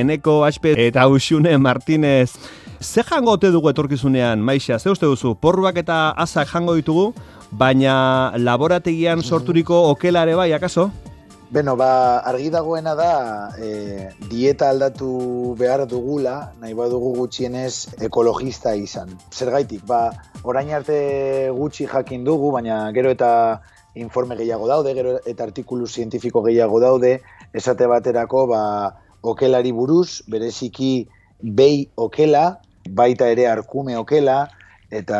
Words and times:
Eneko 0.00 0.42
Aspe 0.44 0.74
eta 0.86 1.06
Usune 1.08 1.56
Martinez. 1.58 2.32
Ze 2.80 3.02
jango 3.02 3.32
ote 3.38 3.48
dugu 3.50 3.70
etorkizunean, 3.70 4.42
Maixa, 4.44 4.78
ze 4.78 4.90
uste 4.90 5.06
duzu, 5.06 5.34
porruak 5.40 5.78
eta 5.80 6.10
azak 6.10 6.50
jango 6.52 6.74
ditugu, 6.76 7.12
baina 7.50 8.32
laborategian 8.36 9.22
sorturiko 9.22 9.78
okelare 9.94 10.34
bai, 10.34 10.52
akaso? 10.52 10.90
Beno, 11.54 11.76
ba, 11.76 12.18
argi 12.26 12.48
dagoena 12.50 12.96
da, 12.98 13.12
e, 13.62 14.08
dieta 14.30 14.70
aldatu 14.72 15.54
behar 15.58 15.84
dugula, 15.86 16.50
nahi 16.58 16.74
badugu 16.74 17.12
gutxienez 17.14 18.00
ekologista 18.02 18.74
izan. 18.74 19.12
Zergaitik, 19.30 19.84
ba, 19.86 20.08
orain 20.42 20.72
arte 20.74 20.98
gutxi 21.54 21.86
jakin 21.86 22.24
dugu, 22.26 22.50
baina 22.56 22.80
gero 22.96 23.12
eta 23.14 23.30
informe 23.94 24.34
gehiago 24.40 24.66
daude, 24.66 24.96
gero 24.98 25.14
eta 25.24 25.46
artikulu 25.46 25.86
zientifiko 25.86 26.42
gehiago 26.42 26.80
daude, 26.82 27.20
esate 27.52 27.86
baterako, 27.86 28.46
ba, 28.50 28.62
okelari 29.24 29.72
buruz, 29.72 30.22
bereziki 30.30 31.08
behi 31.40 31.88
okela, 31.96 32.60
baita 32.90 33.28
ere 33.32 33.48
arkume 33.48 33.96
okela, 33.96 34.44
eta 34.94 35.18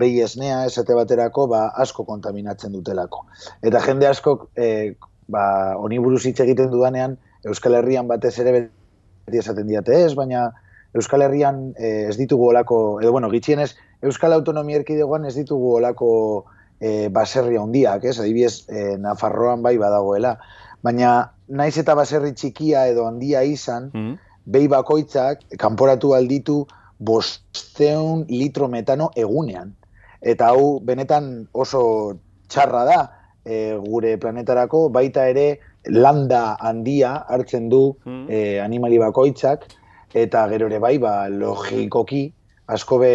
behi 0.00 0.20
esnea 0.22 0.64
esate 0.68 0.94
baterako 0.94 1.48
ba, 1.50 1.62
asko 1.84 2.04
kontaminatzen 2.06 2.72
dutelako. 2.76 3.24
Eta 3.64 3.80
jende 3.84 4.06
asko 4.06 4.36
e, 4.54 4.94
ba, 5.32 5.76
oni 5.80 5.98
buruz 6.02 6.24
hitz 6.28 6.38
egiten 6.44 6.70
dudanean, 6.74 7.16
Euskal 7.46 7.78
Herrian 7.78 8.08
batez 8.10 8.34
ere 8.42 8.54
beti 8.54 9.40
esaten 9.40 9.68
diate 9.68 9.96
ez, 10.04 10.14
baina 10.18 10.48
Euskal 10.96 11.22
Herrian 11.22 11.72
eh, 11.78 12.08
ez 12.08 12.16
ditugu 12.18 12.48
olako, 12.50 13.00
edo 13.02 13.12
bueno, 13.12 13.30
gitxienez, 13.30 13.74
Euskal 14.02 14.32
Autonomia 14.32 14.80
Erkidegoan 14.80 15.26
ez 15.28 15.34
ditugu 15.36 15.74
olako 15.78 16.10
eh, 16.80 17.08
baserri 17.12 17.58
handiak, 17.60 18.04
ez, 18.04 18.18
adibidez, 18.18 18.64
eh, 18.68 18.96
Nafarroan 19.00 19.62
bai 19.62 19.76
badagoela, 19.78 20.38
baina 20.82 21.32
naiz 21.48 21.76
eta 21.78 21.94
baserri 21.98 22.34
txikia 22.34 22.86
edo 22.92 23.06
handia 23.08 23.42
izan, 23.42 23.90
mm 23.94 24.16
behi 24.48 24.68
bakoitzak 24.72 25.44
kanporatu 25.60 26.14
alditu 26.16 26.62
bosteun 26.98 28.24
litro 28.28 28.68
metano 28.68 29.10
egunean. 29.16 29.74
Eta 30.24 30.50
hau 30.52 30.80
benetan 30.80 31.46
oso 31.52 31.82
txarra 32.48 32.84
da, 32.88 32.98
e, 33.44 33.76
gure 33.84 34.16
planetarako, 34.20 34.88
baita 34.94 35.28
ere 35.30 35.60
landa 35.92 36.56
handia 36.58 37.12
hartzen 37.28 37.68
du 37.68 37.82
mm. 38.04 38.24
e, 38.28 38.40
animali 38.64 38.98
bakoitzak, 38.98 39.68
eta 40.16 40.46
gero 40.50 40.66
ere 40.72 40.80
bai, 40.82 40.96
ba, 40.98 41.28
logikoki, 41.28 42.24
asko 42.66 42.98
be 43.04 43.12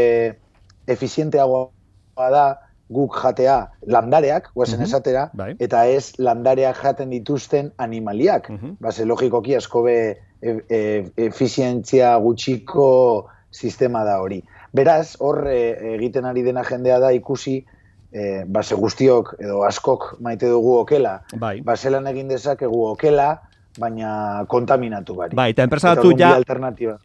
efizienteagoa 0.87 2.29
da 2.31 2.45
guk 2.93 3.17
jatea 3.23 3.57
landareak, 3.87 4.51
guazen 4.55 4.79
mm 4.79 4.87
esatera, 4.87 5.29
bai. 5.33 5.53
eta 5.59 5.85
ez 5.87 6.13
landareak 6.19 6.77
jaten 6.83 7.09
dituzten 7.09 7.71
animaliak. 7.77 8.49
Mm 8.49 8.57
-hmm. 8.57 9.05
logikoki 9.05 9.55
asko 9.55 9.83
be 9.83 9.97
e, 10.41 10.57
e, 10.69 10.79
efizientzia 11.15 12.17
gutxiko 12.17 13.27
sistema 13.51 14.03
da 14.03 14.19
hori. 14.21 14.43
Beraz, 14.73 15.15
hor 15.19 15.47
e, 15.47 15.95
egiten 15.95 16.25
ari 16.25 16.43
dena 16.43 16.63
jendea 16.63 16.99
da 16.99 17.11
ikusi 17.11 17.65
e, 18.11 18.43
base 18.45 18.75
guztiok 18.75 19.35
edo 19.39 19.63
askok 19.63 20.15
maite 20.21 20.49
dugu 20.49 20.77
okela, 20.79 21.21
bai. 21.39 21.61
baselan 21.61 22.07
egin 22.07 22.27
dezakegu 22.27 22.85
okela, 22.91 23.41
baina 23.79 24.45
kontaminatu 24.47 25.15
bari. 25.17 25.35
Bai, 25.35 25.49
eta 25.53 25.65
enpresa 25.65 25.95
batzu 25.95 26.13
ja, 26.17 26.33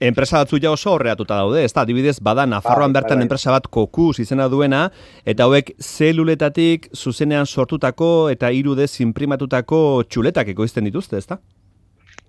enpresa 0.00 0.42
batzu 0.42 0.61
ja 0.62 0.72
oso 0.72 0.92
horreatuta 0.92 1.38
daude, 1.41 1.64
ez 1.64 1.72
da, 1.72 1.84
adibidez, 1.86 2.19
bada, 2.20 2.47
Nafarroan 2.47 2.92
bai, 2.92 3.00
bertan 3.00 3.19
bai, 3.19 3.27
enpresa 3.27 3.55
bat 3.55 3.69
kokuz 3.72 4.19
izena 4.20 4.48
duena, 4.52 4.88
eta 5.25 5.48
hauek 5.48 5.72
zeluletatik 5.80 6.91
zuzenean 6.94 7.47
sortutako 7.47 8.28
eta 8.33 8.50
irudez 8.52 8.91
imprimatutako 9.00 10.04
txuletak 10.09 10.53
ekoizten 10.54 10.84
dituzte, 10.88 11.16
ez 11.16 11.26
da? 11.26 11.41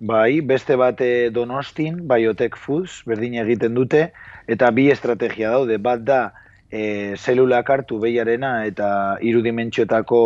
Bai, 0.00 0.40
beste 0.40 0.78
bat 0.80 1.02
donostin, 1.32 2.06
Biotech 2.08 2.56
Foods, 2.56 3.02
berdin 3.04 3.36
egiten 3.42 3.74
dute, 3.76 4.06
eta 4.48 4.70
bi 4.72 4.88
estrategia 4.90 5.52
daude, 5.52 5.76
bat 5.76 6.00
da, 6.06 6.22
e, 6.70 7.16
zelulak 7.18 7.68
hartu 7.70 7.98
behiarena 8.00 8.64
eta 8.64 9.18
irudimentxotako 9.20 10.22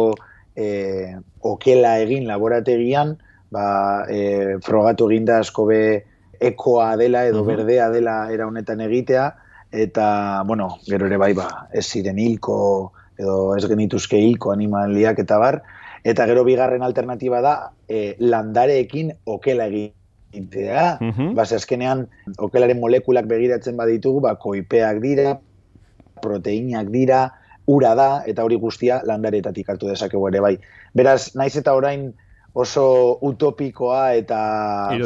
e, 0.54 0.66
okela 1.42 1.96
egin 2.04 2.28
laborategian, 2.28 3.16
ba, 3.54 4.04
e, 4.10 4.58
frogatu 4.66 5.08
eginda 5.10 5.38
asko 5.44 5.68
be 5.70 5.80
ekoa 6.44 6.94
dela 7.00 7.24
edo 7.28 7.44
berdea 7.46 7.88
dela 7.94 8.16
era 8.34 8.48
honetan 8.50 8.82
egitea, 8.84 9.28
eta, 9.74 10.42
bueno, 10.46 10.68
gero 10.86 11.06
ere 11.06 11.18
bai, 11.20 11.32
ba, 11.38 11.48
ez 11.72 11.86
ziren 11.86 12.18
hilko 12.18 12.58
edo 13.18 13.54
ez 13.54 13.64
genituzke 13.70 14.18
hilko 14.18 14.52
animaliak 14.54 15.22
eta 15.22 15.38
bar, 15.38 15.60
eta 16.04 16.26
gero 16.30 16.44
bigarren 16.46 16.82
alternatiba 16.82 17.40
da 17.44 17.54
e, 17.88 18.16
landareekin 18.18 19.14
okela 19.24 19.68
egitea. 19.70 20.98
-huh. 20.98 21.30
azkenean, 21.38 22.08
okelaren 22.38 22.80
molekulak 22.80 23.26
begiratzen 23.30 23.76
baditugu, 23.78 24.20
ba, 24.20 24.34
koipeak 24.34 24.98
dira, 25.00 25.38
proteinak 26.20 26.90
dira, 26.90 27.30
ura 27.66 27.94
da, 27.94 28.08
eta 28.26 28.44
hori 28.44 28.58
guztia 28.60 29.00
landaretatik 29.06 29.68
hartu 29.70 29.88
dezakegu 29.88 30.28
ere 30.28 30.40
bai. 30.40 30.56
Beraz, 30.94 31.34
naiz 31.38 31.54
eta 31.56 31.74
orain 31.74 32.12
oso 32.54 33.18
utopikoa 33.26 34.14
eta 34.14 34.40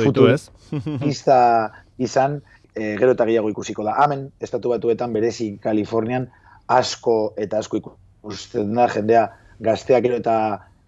futurista 0.05 1.41
izan, 2.07 2.39
e, 2.75 2.95
gero 3.01 3.15
eta 3.17 3.27
gehiago 3.27 3.51
ikusiko 3.51 3.87
da. 3.87 3.97
Hemen, 4.05 4.29
estatu 4.45 4.71
batuetan 4.75 5.17
berezi 5.17 5.55
Kalifornian, 5.63 6.29
asko 6.69 7.33
eta 7.41 7.63
asko 7.65 7.81
ikusten 7.81 8.75
da, 8.77 8.87
jendea. 8.93 9.25
Gazteak 9.65 10.05
gero 10.05 10.21
eta 10.21 10.37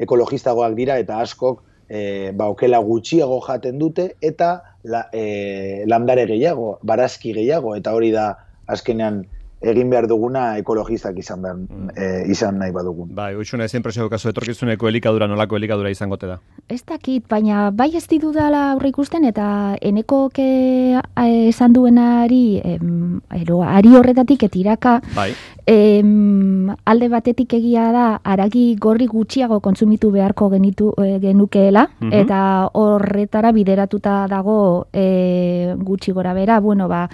ekologistagoak 0.00 0.76
dira, 0.78 1.00
eta 1.02 1.18
askok 1.24 1.64
e, 1.88 2.30
ba, 2.36 2.46
okela 2.52 2.78
gutxiago 2.84 3.40
jaten 3.48 3.80
dute, 3.80 4.12
eta 4.22 4.52
la, 4.84 5.06
e, 5.12 5.84
landare 5.90 6.28
gehiago, 6.30 6.76
barazki 6.86 7.34
gehiago, 7.36 7.74
eta 7.80 7.96
hori 7.96 8.12
da 8.14 8.30
azkenean 8.70 9.24
egin 9.60 9.90
behar 9.92 10.06
duguna 10.08 10.56
ekologistak 10.58 11.18
izan 11.20 11.42
behar, 11.42 11.56
mm. 11.56 11.90
Eh, 11.96 12.30
izan 12.32 12.58
nahi 12.58 12.72
badugun. 12.72 13.10
Bai, 13.14 13.34
uixuna 13.36 13.66
ezin 13.68 13.82
presio 13.84 14.08
kasu 14.08 14.30
etorkizuneko 14.30 14.88
elikadura 14.88 15.28
nolako 15.28 15.58
elikadura 15.60 15.90
izango 15.92 16.16
te 16.16 16.30
da. 16.30 16.38
Ez 16.68 16.82
dakit, 16.88 17.26
baina 17.28 17.68
bai 17.70 17.90
ez 17.96 18.06
didudala 18.08 18.70
aurre 18.72 18.92
ikusten 18.92 19.24
eta 19.28 19.76
eneko 19.80 20.28
ke 20.34 20.48
eh, 20.96 21.48
esan 21.50 21.76
duenari 21.76 22.60
em, 22.64 23.20
ero, 23.36 23.60
ari 23.66 23.94
horretatik 23.96 24.48
etiraka 24.48 25.00
bai. 25.14 25.32
Em, 25.70 26.74
alde 26.84 27.08
batetik 27.08 27.52
egia 27.54 27.90
da 27.94 28.06
aragi 28.26 28.74
gorri 28.80 29.06
gutxiago 29.06 29.60
kontsumitu 29.62 30.10
beharko 30.10 30.48
genitu 30.50 30.90
e, 30.98 31.20
genukeela 31.22 31.86
mhm. 32.00 32.12
eta 32.22 32.40
horretara 32.74 33.52
bideratuta 33.54 34.24
dago 34.30 34.88
e, 34.92 35.74
gutxi 35.78 36.12
gora 36.12 36.34
bera, 36.34 36.58
bueno 36.60 36.88
ba, 36.88 37.04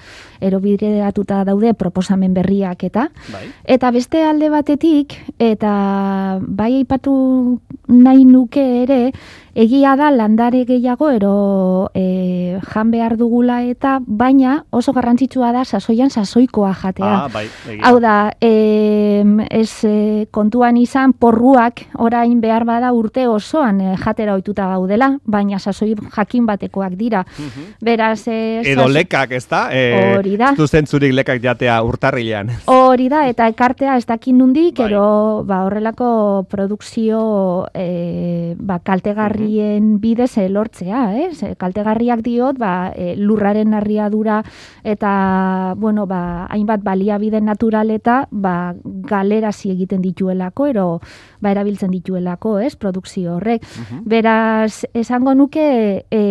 ero 0.40 0.60
bideratuta 0.64 1.44
daude 1.44 1.74
proposamen 1.74 2.32
berriak 2.34 2.84
eta 2.88 3.10
bai. 3.32 3.44
eta 3.64 3.90
beste 3.90 4.24
alde 4.24 4.48
batetik 4.48 5.18
eta 5.38 6.40
bai 6.40 6.72
aipatu 6.80 7.60
nahi 7.88 8.24
nuke 8.24 8.64
ere 8.82 9.12
egia 9.56 9.94
da 9.96 10.10
landare 10.12 10.66
gehiago 10.68 11.08
ero 11.10 11.90
e, 11.96 12.60
jan 12.60 12.90
behar 12.92 13.16
dugula 13.16 13.62
eta 13.64 13.96
baina 14.04 14.58
oso 14.70 14.92
garrantzitsua 14.92 15.48
da 15.54 15.64
sasoian 15.64 16.10
sasoikoa 16.10 16.74
jatea. 16.76 17.12
Ah, 17.24 17.28
bai, 17.32 17.46
Hau 17.80 17.96
da, 18.00 18.32
e, 18.40 19.24
ez 19.48 19.72
e, 19.88 20.26
kontuan 20.30 20.76
izan 20.76 21.14
porruak 21.16 21.86
orain 21.96 22.40
behar 22.42 22.66
bada 22.68 22.92
urte 22.92 23.24
osoan 23.28 23.80
e, 23.80 23.94
jatera 23.96 24.34
ohituta 24.36 24.68
gaudela, 24.74 25.14
baina 25.24 25.58
sasoi 25.58 25.94
jakin 26.16 26.44
batekoak 26.46 26.98
dira. 27.00 27.24
Mhm. 27.24 27.72
Beraz, 27.80 28.28
e, 28.28 28.60
edo 28.74 28.86
lekak, 28.92 29.32
ez 29.32 29.46
da? 29.48 29.70
E, 29.72 30.16
hori 30.18 30.36
da. 30.36 30.52
Zurik 30.86 31.14
lekak 31.16 31.40
jatea 31.42 31.80
urtarrilean. 31.82 32.50
Hori 32.70 33.08
da, 33.08 33.24
eta 33.26 33.48
ekartea 33.48 33.96
ez 33.96 34.04
dakin 34.06 34.36
nundik, 34.38 34.76
bai. 34.76 34.90
ero 34.90 35.42
ba, 35.48 35.64
horrelako 35.64 36.44
produkzio 36.50 37.66
e, 37.72 38.54
ba, 38.60 38.78
kaltegarri 38.84 39.45
kaltegarrien 39.46 40.00
bidez 40.00 40.38
e, 40.38 40.48
lortzea, 40.48 41.14
eh? 41.16 41.54
kaltegarriak 41.58 42.22
diot, 42.22 42.58
ba, 42.58 42.92
e, 42.94 43.14
lurraren 43.16 43.70
narriadura 43.70 44.42
eta, 44.84 45.74
bueno, 45.76 46.06
ba, 46.06 46.46
hainbat 46.50 46.82
baliabide 46.82 47.40
natural 47.40 47.90
eta 47.90 48.26
ba, 48.30 48.74
galerazi 48.84 49.70
egiten 49.70 50.02
dituelako, 50.02 50.66
ero 50.66 51.00
ba, 51.40 51.50
erabiltzen 51.52 51.90
dituelako, 51.90 52.58
ez, 52.60 52.76
produkzio 52.76 53.36
horrek. 53.36 53.64
Beraz, 54.04 54.86
esango 54.94 55.34
nuke, 55.34 56.04
e, 56.10 56.22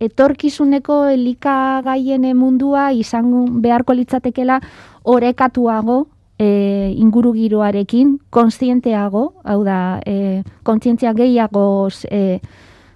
etorkizuneko 0.00 1.06
elikagaien 1.08 2.26
mundua 2.36 2.92
izan 2.92 3.60
beharko 3.62 3.94
litzatekela 3.94 4.60
orekatuago 5.04 6.08
e, 6.38 6.94
inguru 6.96 7.32
giroarekin 7.34 8.18
kontzienteago, 8.30 9.34
hau 9.44 9.62
da, 9.64 10.00
e, 10.06 10.42
kontzientzia 10.62 11.12
gehiago 11.14 11.88
e, 12.10 12.40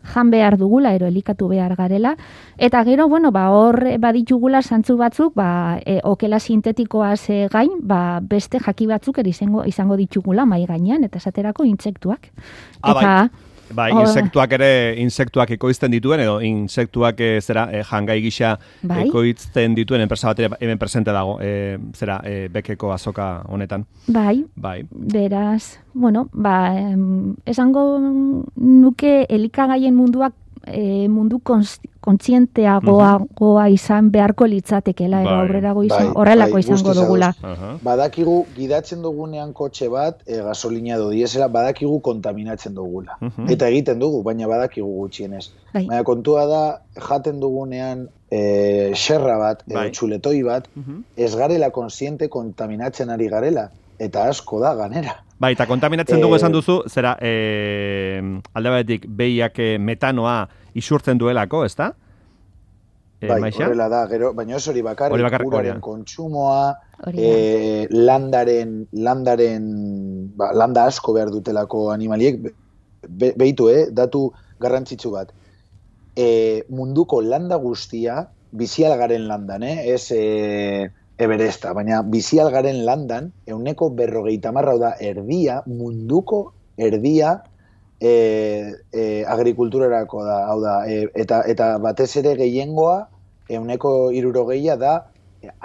jan 0.09 0.31
behar 0.31 0.57
dugula, 0.57 0.95
ero 0.97 1.07
elikatu 1.07 1.49
behar 1.49 1.75
garela, 1.77 2.15
eta 2.57 2.83
gero, 2.85 3.09
bueno, 3.09 3.31
ba, 3.33 3.49
hor 3.53 3.81
baditugula 4.01 4.63
santzu 4.63 4.97
batzuk, 4.97 5.35
ba, 5.37 5.79
e, 5.85 6.01
okela 6.05 6.41
sintetikoa 6.41 7.17
ze 7.17 7.47
gain, 7.53 7.79
ba, 7.83 8.21
beste 8.23 8.59
jaki 8.59 8.87
batzuk 8.87 9.19
eri 9.19 9.31
izango, 9.37 9.65
izango 9.65 9.97
ditugula 9.97 10.47
mai 10.47 10.65
gainean, 10.67 11.05
eta 11.05 11.19
esaterako 11.19 11.65
intsektuak. 11.69 12.31
Ah, 12.83 12.95
eta, 12.95 13.13
bai. 13.71 13.91
Bai, 13.93 14.03
insektuak 14.05 14.53
ere, 14.59 14.71
insektuak 15.03 15.53
ekoizten 15.57 15.93
dituen, 15.93 16.23
edo 16.25 16.39
insektuak 16.45 17.21
e, 17.21 17.31
zera 17.41 17.69
e, 17.73 17.83
jangai 17.87 18.19
gisa 18.25 18.55
bai? 18.83 19.05
ekoizten 19.07 19.77
dituen 19.79 20.05
enpresa 20.05 20.33
bat 20.33 20.59
hemen 20.61 20.79
presente 20.79 21.15
dago, 21.15 21.39
e, 21.41 21.79
zera 21.97 22.21
e, 22.25 22.49
bekeko 22.53 22.93
azoka 22.93 23.29
honetan. 23.49 23.87
Bai, 24.07 24.45
bai. 24.57 24.83
beraz, 24.91 25.79
bueno, 25.95 26.29
ba, 26.33 26.59
esango 27.47 27.85
nuke 28.57 29.25
elikagaien 29.29 29.97
munduak 29.97 30.35
e, 30.67 31.09
mundu 31.09 31.41
kontzienteagoa 31.45 33.11
goa 33.37 33.67
izan 33.73 34.11
beharko 34.15 34.47
litzatekela 34.51 35.23
bai, 35.25 35.35
aurrerago 35.35 35.85
izan, 35.87 36.09
bai, 36.09 36.15
horrelako 36.23 36.59
bai, 36.59 36.63
izango 36.65 36.95
dugula. 36.97 37.33
Badakigu 37.85 38.37
gidatzen 38.57 39.03
dugunean 39.05 39.53
kotxe 39.53 39.89
bat, 39.93 40.23
e, 40.27 40.41
gasolina 40.47 40.99
do 41.01 41.11
diesela, 41.13 41.49
badakigu 41.53 42.01
kontaminatzen 42.05 42.75
dugula. 42.75 43.19
Eta 43.49 43.69
egiten 43.69 44.01
dugu, 44.03 44.23
baina 44.27 44.49
badakigu 44.51 44.89
gutxienez. 45.03 45.49
Bai. 45.75 45.85
Baina 45.85 46.03
kontua 46.09 46.47
da, 46.51 46.65
jaten 47.09 47.41
dugunean 47.41 48.09
e, 48.31 48.93
xerra 48.95 49.39
bat, 49.41 49.65
bai. 49.69 49.89
txuletoi 49.93 50.43
bat, 50.47 50.69
ez 51.17 51.33
garela 51.37 51.71
kontziente 51.71 52.29
kontaminatzen 52.33 53.11
ari 53.15 53.29
garela. 53.29 53.71
Eta 53.99 54.29
asko 54.31 54.61
da, 54.63 54.77
ganera. 54.79 55.19
Bai, 55.39 55.53
eta 55.55 55.69
kontaminatzen 55.71 56.19
dugu 56.23 56.35
esan 56.35 56.51
eh, 56.51 56.57
duzu, 56.57 56.81
zera, 56.91 57.15
e, 57.23 58.21
alde 58.59 58.75
batetik, 58.75 59.07
behiak 59.21 59.61
eh, 59.63 59.77
metanoa 59.79 60.41
isurtzen 60.79 61.21
duelako, 61.21 61.63
ezta? 61.69 61.93
E, 63.21 63.29
bai, 63.31 63.51
horrela 63.51 63.87
da, 63.91 64.05
gero, 64.11 64.33
baina 64.35 64.59
ez 64.59 64.65
hori 64.71 64.83
bakarrik, 64.83 65.15
hori 65.15 65.27
bakarrik 65.27 65.51
uraren 65.53 65.81
kontsumoa, 65.83 66.75
e, 67.11 67.87
landaren, 67.95 68.77
landaren, 69.07 69.65
ba, 70.39 70.51
landa 70.59 70.89
asko 70.91 71.15
behar 71.15 71.31
dutelako 71.35 71.89
animaliek, 71.95 72.43
be, 73.07 73.33
behitu, 73.39 73.71
eh, 73.71 73.89
datu 73.95 74.29
garrantzitsu 74.63 75.15
bat. 75.15 75.31
E, 76.19 76.29
munduko 76.71 77.23
landa 77.23 77.59
guztia, 77.63 78.25
bizialgaren 78.51 79.31
landan, 79.31 79.71
eh, 79.71 79.93
ez... 79.95 80.07
E, 80.11 80.25
Everesta, 81.19 81.73
baina 81.75 82.03
bizialgaren 82.07 82.85
landan, 82.87 83.33
euneko 83.51 83.91
berrogeita 83.91 84.53
marra 84.55 84.77
da 84.79 84.93
erdia, 85.03 85.63
munduko 85.67 86.53
erdia 86.79 87.33
e, 88.01 88.13
e, 88.93 89.25
agrikulturarako 89.27 90.23
da, 90.25 90.37
hau 90.47 90.61
da, 90.63 90.75
e, 90.87 91.09
eta, 91.19 91.43
eta 91.51 91.73
batez 91.83 92.13
ere 92.23 92.37
gehiengoa, 92.39 93.01
euneko 93.51 94.13
irurogeia 94.15 94.77
da 94.79 94.95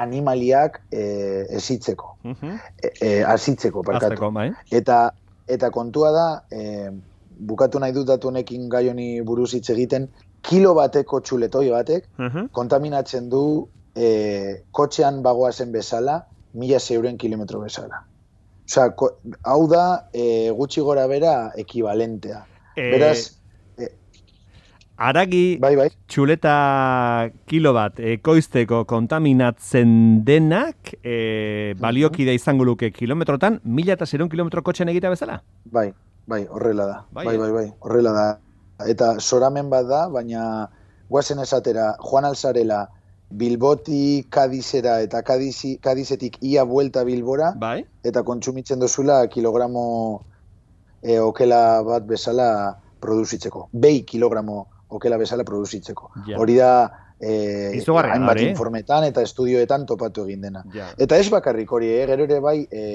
animaliak 0.02 0.82
e, 0.90 1.46
esitzeko, 1.60 2.16
uh 2.24 2.34
-huh. 2.34 2.58
e, 3.02 3.24
asitzeko, 3.24 3.84
perkatu. 3.84 4.32
Bai. 4.32 4.50
Eta, 4.72 5.12
eta 5.48 5.70
kontua 5.70 6.12
da, 6.12 6.28
e, 6.50 6.90
bukatu 7.38 7.80
nahi 7.80 7.94
dut 7.94 8.08
datu 8.08 8.28
honekin 8.28 8.70
gai 8.70 8.90
honi 8.90 9.22
buruz 9.22 9.54
hitz 9.54 9.70
egiten, 9.70 10.10
kilo 10.42 10.74
bateko 10.74 11.20
txuletoi 11.22 11.70
batek, 11.70 12.10
kontaminatzen 12.52 13.30
du 13.30 13.68
e, 13.96 14.64
kotxean 14.72 15.22
bagoazen 15.24 15.72
bezala, 15.72 16.24
mila 16.54 16.80
zeuren 16.80 17.18
kilometro 17.18 17.62
bezala. 17.62 18.04
Osa, 18.64 18.90
hau 19.44 19.68
da, 19.68 20.10
e, 20.14 20.52
gutxi 20.56 20.82
gora 20.82 21.06
bera, 21.08 21.52
ekibalentea. 21.60 22.44
E, 22.76 22.90
Beraz, 22.94 23.18
e, 23.78 23.90
Aragi 25.04 25.58
bai, 25.60 25.74
bai. 25.76 25.90
txuleta 26.08 27.30
kilo 27.50 27.74
bat 27.74 28.00
ekoizteko 28.00 28.84
kontaminatzen 28.90 30.24
denak 30.26 30.94
e, 31.02 31.74
baliokide 31.82 32.36
izango 32.38 32.64
luke 32.64 32.92
kilometrotan, 32.94 33.60
mila 33.66 33.98
eta 33.98 34.06
zerun 34.06 34.30
kilometro 34.30 34.64
kotxean 34.64 34.90
egita 34.94 35.12
bezala? 35.14 35.42
Bai, 35.66 35.92
bai, 36.26 36.46
horrela 36.48 36.88
da. 36.88 36.98
Bai, 37.12 37.26
bai, 37.26 37.38
bai, 37.38 37.52
bai, 37.52 37.68
horrela 37.82 38.14
da. 38.16 38.28
Eta 38.90 39.18
soramen 39.20 39.70
bat 39.70 39.86
da, 39.90 40.08
baina 40.10 40.70
guazen 41.10 41.40
esatera, 41.44 41.94
Juan 42.00 42.26
Alzarela, 42.26 42.88
Bilboti 43.34 44.28
Kadizera 44.30 45.00
eta 45.02 45.24
Kadizi, 45.26 45.78
Kadizetik 45.82 46.38
ia 46.46 46.66
buelta 46.70 47.04
Bilbora 47.08 47.54
bai? 47.60 47.82
eta 48.06 48.24
kontsumitzen 48.24 48.80
dozula 48.80 49.24
kilogramo 49.28 49.86
e, 51.02 51.20
okela 51.20 51.82
bat 51.84 52.06
bezala 52.08 52.48
produzitzeko. 53.02 53.68
Bei 53.74 54.04
kilogramo 54.08 54.66
okela 54.94 55.18
bezala 55.18 55.44
produzitzeko. 55.44 56.12
Hori 56.38 56.56
da 56.60 56.74
e, 57.20 57.82
hainbat 57.82 58.40
eh? 58.40 58.50
informetan 58.52 59.08
eta 59.10 59.24
estudioetan 59.26 59.88
topatu 59.90 60.28
egin 60.28 60.48
dena. 60.48 60.64
Eta 60.98 61.18
ez 61.18 61.28
bakarrik 61.34 61.72
hori, 61.72 61.92
eh? 61.98 62.06
gero 62.08 62.30
ere 62.30 62.40
bai 62.44 62.58
e, 62.70 62.86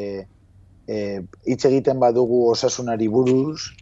e, 0.87 0.99
hitz 1.47 1.65
egiten 1.69 2.01
badugu 2.01 2.45
osasunari 2.53 3.09
buruz, 3.13 3.73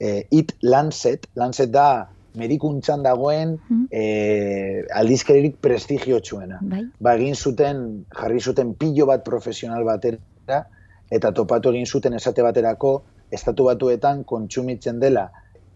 e, 0.00 0.26
it 0.30 0.56
Lancet, 0.62 1.26
Lancet 1.34 1.70
da 1.70 2.08
medikuntzan 2.38 3.02
dagoen 3.04 3.56
mm. 3.58 3.84
e, 3.90 4.84
aldizkeririk 5.00 5.58
prestigio 5.64 6.20
txuena. 6.24 6.60
Bai. 6.62 6.84
Ba, 7.02 7.14
egin 7.18 7.36
zuten, 7.36 7.84
jarri 8.14 8.40
zuten 8.40 8.74
pillo 8.78 9.08
bat 9.10 9.24
profesional 9.26 9.86
batera, 9.88 10.62
eta 11.10 11.32
topatu 11.36 11.72
egin 11.74 11.86
zuten 11.86 12.16
esate 12.18 12.44
baterako, 12.46 12.92
estatu 13.34 13.68
batuetan 13.68 14.24
kontsumitzen 14.28 15.00
dela 15.02 15.28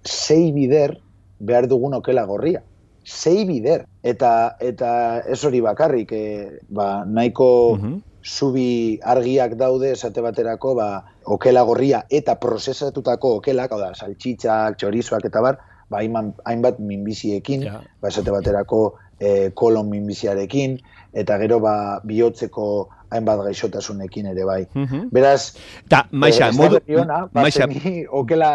sei 0.03 0.53
bider 0.55 0.97
behar 1.39 1.69
dugun 1.69 1.99
okela 1.99 2.25
gorria. 2.27 2.63
Sei 3.03 3.43
bider. 3.45 3.85
Eta, 4.07 4.57
eta 4.63 4.93
ez 5.27 5.41
hori 5.45 5.61
bakarrik, 5.61 6.15
e, 6.15 6.63
ba, 6.71 7.03
nahiko 7.05 7.51
mm 7.77 8.01
zubi 8.23 9.01
argiak 9.03 9.57
daude 9.59 9.93
esate 9.93 10.23
baterako, 10.23 10.75
ba, 10.79 10.89
okela 11.27 11.63
gorria 11.67 12.03
eta 12.11 12.37
prozesatutako 12.41 13.37
okelak, 13.41 13.73
hau 13.73 13.81
da, 13.81 13.93
saltxitzak, 13.95 14.79
txorizoak 14.79 15.27
eta 15.27 15.43
bar, 15.43 15.59
ba, 15.93 16.01
hainbat 16.49 16.81
minbiziekin, 16.81 17.69
ja. 17.69 17.81
ba, 18.01 18.11
esate 18.11 18.35
baterako 18.35 18.83
e, 19.21 19.51
kolon 19.55 19.93
minbiziarekin, 19.93 20.81
eta 21.13 21.39
gero 21.39 21.61
ba, 21.61 22.01
bihotzeko 22.05 22.67
hainbat 23.13 23.43
gaixotasunekin 23.47 24.31
ere 24.33 24.47
bai. 24.49 24.63
Mm 24.73 25.09
Beraz, 25.13 25.53
ta, 25.89 26.07
maixa, 26.11 26.49
eh, 26.49 26.57
modu, 26.57 26.79
ona, 27.03 27.19
ba, 27.29 27.43
maixa, 27.45 27.67
ni 27.69 28.05
okela, 28.09 28.51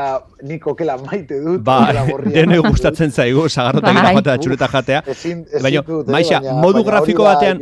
nik 0.50 0.66
okela 0.68 0.98
maite 1.04 1.38
dut, 1.44 1.62
ba, 1.66 1.92
dene 2.26 2.58
gustatzen 2.66 3.12
zaigu, 3.12 3.48
sagarrotak 3.50 3.94
bai. 3.94 4.16
jatea, 4.18 4.38
txureta 4.42 4.70
jatea. 4.74 5.04
Ezin, 5.14 5.44
ezin 5.52 5.80
dut, 5.86 6.10
maixa, 6.14 6.42
baina, 6.42 6.58
modu 6.64 6.84
grafiko 6.88 7.28
batean, 7.28 7.62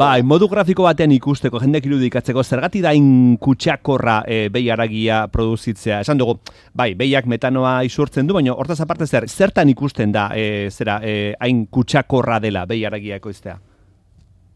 bai, 0.00 0.22
modu 0.26 0.50
grafiko 0.50 0.88
batean 0.88 1.14
ikusteko, 1.14 1.62
jendek 1.62 1.86
irudikatzeko, 1.86 2.42
zergati 2.42 2.82
da 2.82 2.94
inkutxakorra 2.96 4.20
e, 4.26 4.42
behi 4.52 4.70
aragia 4.74 5.22
produzitzea. 5.30 6.02
Esan 6.06 6.18
dugu, 6.18 6.40
bai, 6.74 6.92
behiak 6.98 7.30
metanoa 7.30 7.80
isurtzen 7.86 8.26
du, 8.26 8.34
baina 8.34 8.56
hortaz 8.56 8.80
aparte 8.82 9.06
zer, 9.06 9.28
zertan 9.28 9.70
ikusten 9.70 10.12
da, 10.12 10.30
e, 10.34 10.68
zera, 10.74 11.00
e, 11.04 11.34
hain 11.38 11.66
kutxakorra 11.70 12.40
dela 12.42 12.66
behi 12.66 12.86
aragia 12.88 13.20
ekoiztea? 13.22 13.60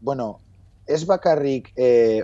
Bueno, 0.01 0.39
ez 0.87 1.05
bakarrik, 1.05 1.71
e, 1.75 2.23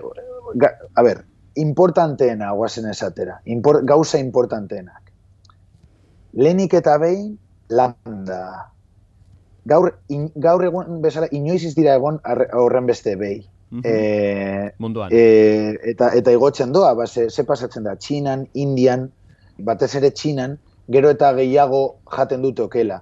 ga, 0.56 0.74
a 0.94 1.04
ber, 1.04 1.26
importanteena 1.56 2.52
guazen 2.52 2.90
esatera, 2.90 3.42
import, 3.46 3.86
gauza 3.86 4.20
importanteenak. 4.20 5.12
Lenik 6.34 6.74
eta 6.74 6.98
behin, 6.98 7.38
landa. 7.70 8.72
Gaur, 9.66 9.92
in, 10.10 10.30
gaur 10.36 10.64
egun 10.66 11.02
bezala, 11.04 11.28
inoiz 11.32 11.64
ez 11.68 11.76
dira 11.76 11.96
egon 12.00 12.20
horren 12.26 12.88
beste 12.88 13.16
behi. 13.16 13.44
Mm 13.72 13.82
-hmm. 13.82 14.72
Munduan. 14.80 15.10
E, 15.12 15.78
eta, 15.84 16.12
eta 16.16 16.32
igotzen 16.32 16.72
doa, 16.72 16.94
ba, 16.94 17.08
ze, 17.08 17.30
ze 17.30 17.44
pasatzen 17.44 17.84
da, 17.84 17.96
Txinan, 17.96 18.48
Indian, 18.54 19.12
batez 19.58 19.96
ere 19.96 20.12
Txinan, 20.12 20.58
gero 20.92 21.10
eta 21.10 21.34
gehiago 21.34 22.00
jaten 22.06 22.42
dute 22.42 22.64
okela. 22.64 23.02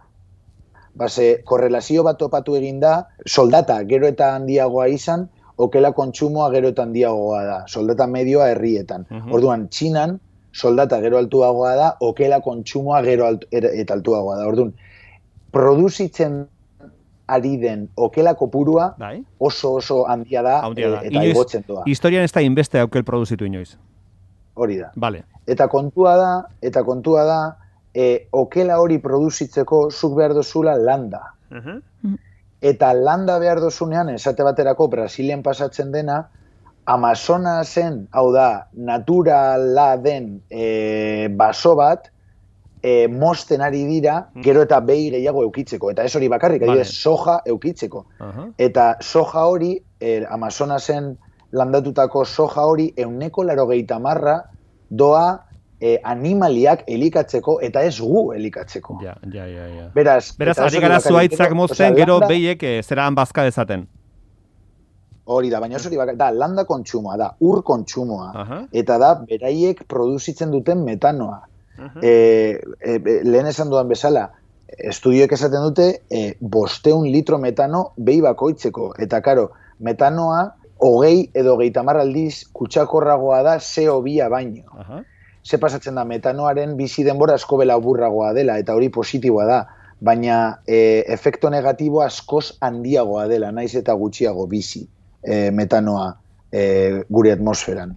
Ba, 0.99 1.07
ze, 1.07 1.41
korrelazio 1.47 2.03
bat 2.03 2.17
topatu 2.19 2.57
egin 2.59 2.81
da, 2.83 3.07
soldata 3.25 3.77
gero 3.87 4.07
eta 4.09 4.33
handiagoa 4.35 4.89
izan, 4.91 5.29
okela 5.59 5.93
kontsumoa 5.95 6.49
gero 6.51 6.73
eta 6.73 6.83
handiagoa 6.83 7.43
da, 7.47 7.59
soldata 7.67 8.07
medioa 8.07 8.49
herrietan. 8.51 9.05
Orduan, 9.31 9.69
txinan, 9.71 10.17
soldata 10.51 10.99
gero 11.03 11.19
altuagoa 11.19 11.73
da, 11.79 11.89
okela 12.03 12.41
kontsumoa 12.43 13.01
gero 13.05 13.27
alt, 13.29 13.45
er, 13.51 13.69
eta 13.79 13.95
altuagoa 13.95 14.39
da. 14.41 14.47
Orduan, 14.51 14.73
produzitzen 15.55 16.41
ari 17.29 17.57
den 17.61 17.87
okela 17.95 18.33
kopurua 18.33 18.95
bai. 18.97 19.23
oso 19.39 19.75
oso 19.77 20.01
handia 20.09 20.41
da, 20.41 20.57
e, 20.75 20.89
eta 21.11 21.23
igotzen 21.23 21.63
doa. 21.67 21.83
Historian 21.85 22.25
ez 22.25 22.33
da 22.33 22.41
inbeste 22.41 22.81
okel 22.83 23.05
produzitu 23.05 23.45
inoiz. 23.45 23.77
Hori 24.55 24.79
da. 24.81 24.91
Vale. 24.95 25.23
Eta 25.47 25.67
kontua 25.69 26.15
da, 26.17 26.31
eta 26.61 26.83
kontua 26.83 27.23
da, 27.25 27.39
e, 27.93 28.27
okela 28.31 28.79
hori 28.81 28.99
produzitzeko 29.03 29.89
zuk 29.91 30.17
behar 30.17 30.33
dozula 30.37 30.77
landa. 30.77 31.21
Uh 31.49 31.79
eta 32.61 32.91
landa 32.93 33.37
behar 33.39 33.61
dozunean, 33.63 34.09
esate 34.11 34.43
baterako 34.43 34.89
Brasilien 34.91 35.43
pasatzen 35.43 35.93
dena, 35.93 36.25
Amazonasen, 36.89 38.07
hau 38.11 38.31
da, 38.33 38.67
naturala 38.73 39.93
den 40.01 40.39
e, 40.49 41.27
baso 41.37 41.75
bat, 41.77 42.09
e, 42.81 43.07
mosten 43.07 43.61
ari 43.61 43.83
dira, 43.85 44.15
mm. 44.33 44.43
gero 44.43 44.63
eta 44.65 44.79
behi 44.81 45.09
gehiago 45.13 45.43
eukitzeko. 45.45 45.91
Eta 45.93 46.03
ez 46.07 46.15
hori 46.17 46.29
bakarrik, 46.31 46.65
vale. 46.65 46.85
soja 46.85 47.39
eukitzeko. 47.45 48.05
Eta 48.57 48.95
soja 49.05 49.45
hori, 49.45 49.75
e, 50.01 50.23
Amazonasen 50.25 51.13
landatutako 51.51 52.25
soja 52.25 52.65
hori, 52.65 52.89
euneko 52.97 53.43
laro 53.43 53.67
marra, 53.99 54.39
doa 54.89 55.45
e, 55.79 55.97
animaliak 56.03 56.83
elikatzeko 56.87 57.59
eta 57.65 57.83
ez 57.87 57.95
gu 57.99 58.23
elikatzeko. 58.35 58.99
Ja, 59.03 59.15
ja, 59.33 59.45
ja, 59.47 59.67
ja. 59.67 59.85
Beraz, 59.95 60.33
Beraz 60.39 60.57
ari 60.65 60.81
gara 60.83 60.99
zuaitzak 60.99 61.55
mozten, 61.57 61.95
gero 61.97 62.19
behiek 62.25 62.63
e, 62.63 62.73
zeraan 62.83 63.15
bazka 63.17 63.45
dezaten. 63.47 63.87
Hori 65.29 65.51
da, 65.51 65.59
baina 65.61 65.77
hori 65.77 65.99
bakar, 65.99 66.17
da, 66.17 66.31
landa 66.33 66.65
kontsumoa, 66.65 67.15
da, 67.21 67.29
ur 67.45 67.61
kontsumoa, 67.63 68.63
eta 68.73 68.97
da, 69.01 69.13
beraiek 69.29 69.83
produzitzen 69.87 70.51
duten 70.51 70.83
metanoa. 70.83 71.45
e, 72.03 72.11
e, 72.81 72.95
lehen 73.23 73.47
esan 73.47 73.69
dudan 73.69 73.87
bezala, 73.87 74.25
estudioek 74.91 75.31
esaten 75.37 75.63
dute, 75.69 75.85
e, 76.09 76.33
bosteun 76.41 77.05
litro 77.13 77.37
metano 77.39 77.91
behi 77.95 78.23
bakoitzeko, 78.25 78.95
eta 79.05 79.21
karo, 79.21 79.51
metanoa, 79.85 80.41
hogei 80.81 81.29
edo 81.35 81.55
gehi 81.59 81.71
aldiz 81.77 82.49
kutsakorragoa 82.51 83.43
da 83.43 83.59
CO 83.59 84.01
bia 84.01 84.29
baino. 84.29 84.65
Uh 84.73 85.03
Ze 85.43 85.57
pasatzen 85.57 85.95
da, 85.95 86.05
metanoaren 86.05 86.75
bizi 86.77 87.03
denbora 87.07 87.35
asko 87.39 87.57
bela 87.61 87.77
burragoa 87.79 88.33
dela, 88.33 88.57
eta 88.59 88.75
hori 88.75 88.89
positiboa 88.93 89.45
da, 89.49 89.59
baina 89.99 90.61
e, 90.67 91.03
efekto 91.07 91.49
negatibo 91.49 92.01
askoz 92.01 92.53
handiagoa 92.63 93.27
dela, 93.27 93.51
naiz 93.51 93.73
eta 93.75 93.93
gutxiago 93.93 94.45
bizi 94.47 94.85
e, 95.23 95.49
metanoa 95.51 96.11
e, 96.51 97.03
gure 97.09 97.33
atmosferan. 97.35 97.95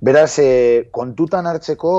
Beraz, 0.00 0.38
e, 0.38 0.88
kontutan 0.94 1.46
hartzeko 1.50 1.92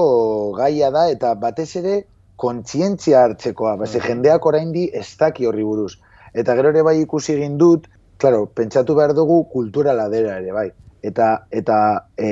gaia 0.57 0.91
da, 0.95 1.07
eta 1.11 1.33
batez 1.39 1.69
ere 1.79 1.95
kontzientzia 2.39 3.25
hartzekoa, 3.25 3.75
base, 3.81 3.99
mm. 3.99 4.07
jendeak 4.07 4.45
oraindi 4.45 4.87
ez 4.95 5.07
daki 5.19 5.47
horri 5.47 5.65
buruz. 5.67 5.97
Eta 6.33 6.55
gero 6.55 6.71
ere 6.71 6.83
bai 6.87 6.99
ikusi 7.01 7.33
egin 7.35 7.57
dut, 7.59 7.89
claro, 8.19 8.45
pentsatu 8.55 8.95
behar 8.95 9.15
dugu 9.17 9.41
kultura 9.51 9.95
ladera 9.97 10.37
ere 10.39 10.55
bai. 10.55 10.69
Eta, 11.03 11.31
eta 11.51 11.79
e, 12.15 12.29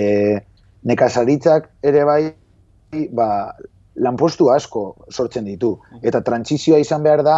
nekazaritzak 0.88 1.70
ere 1.84 2.04
bai, 2.08 2.22
ba, 3.12 3.29
lanpostu 3.96 4.50
asko 4.53 4.84
sortzen 5.10 5.46
ditu. 5.46 5.75
Eta 6.01 6.22
trantzizioa 6.25 6.79
izan 6.79 7.03
behar 7.03 7.24
da 7.25 7.38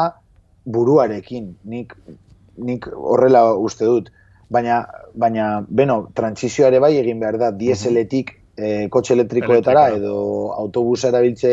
buruarekin, 0.69 1.53
nik, 1.63 1.95
nik 2.57 2.87
horrela 2.93 3.53
uste 3.55 3.85
dut. 3.85 4.11
Baina, 4.49 4.81
baina 5.13 5.59
beno, 5.69 6.07
trantzizioa 6.17 6.71
ere 6.71 6.79
bai 6.81 6.95
egin 6.97 7.19
behar 7.21 7.37
da, 7.37 7.51
dieseletik 7.55 8.33
e, 8.57 8.87
kotxe 8.89 9.13
elektrikoetara 9.13 9.89
edo 9.95 10.15
autobusa 10.57 11.11
erabiltze 11.11 11.51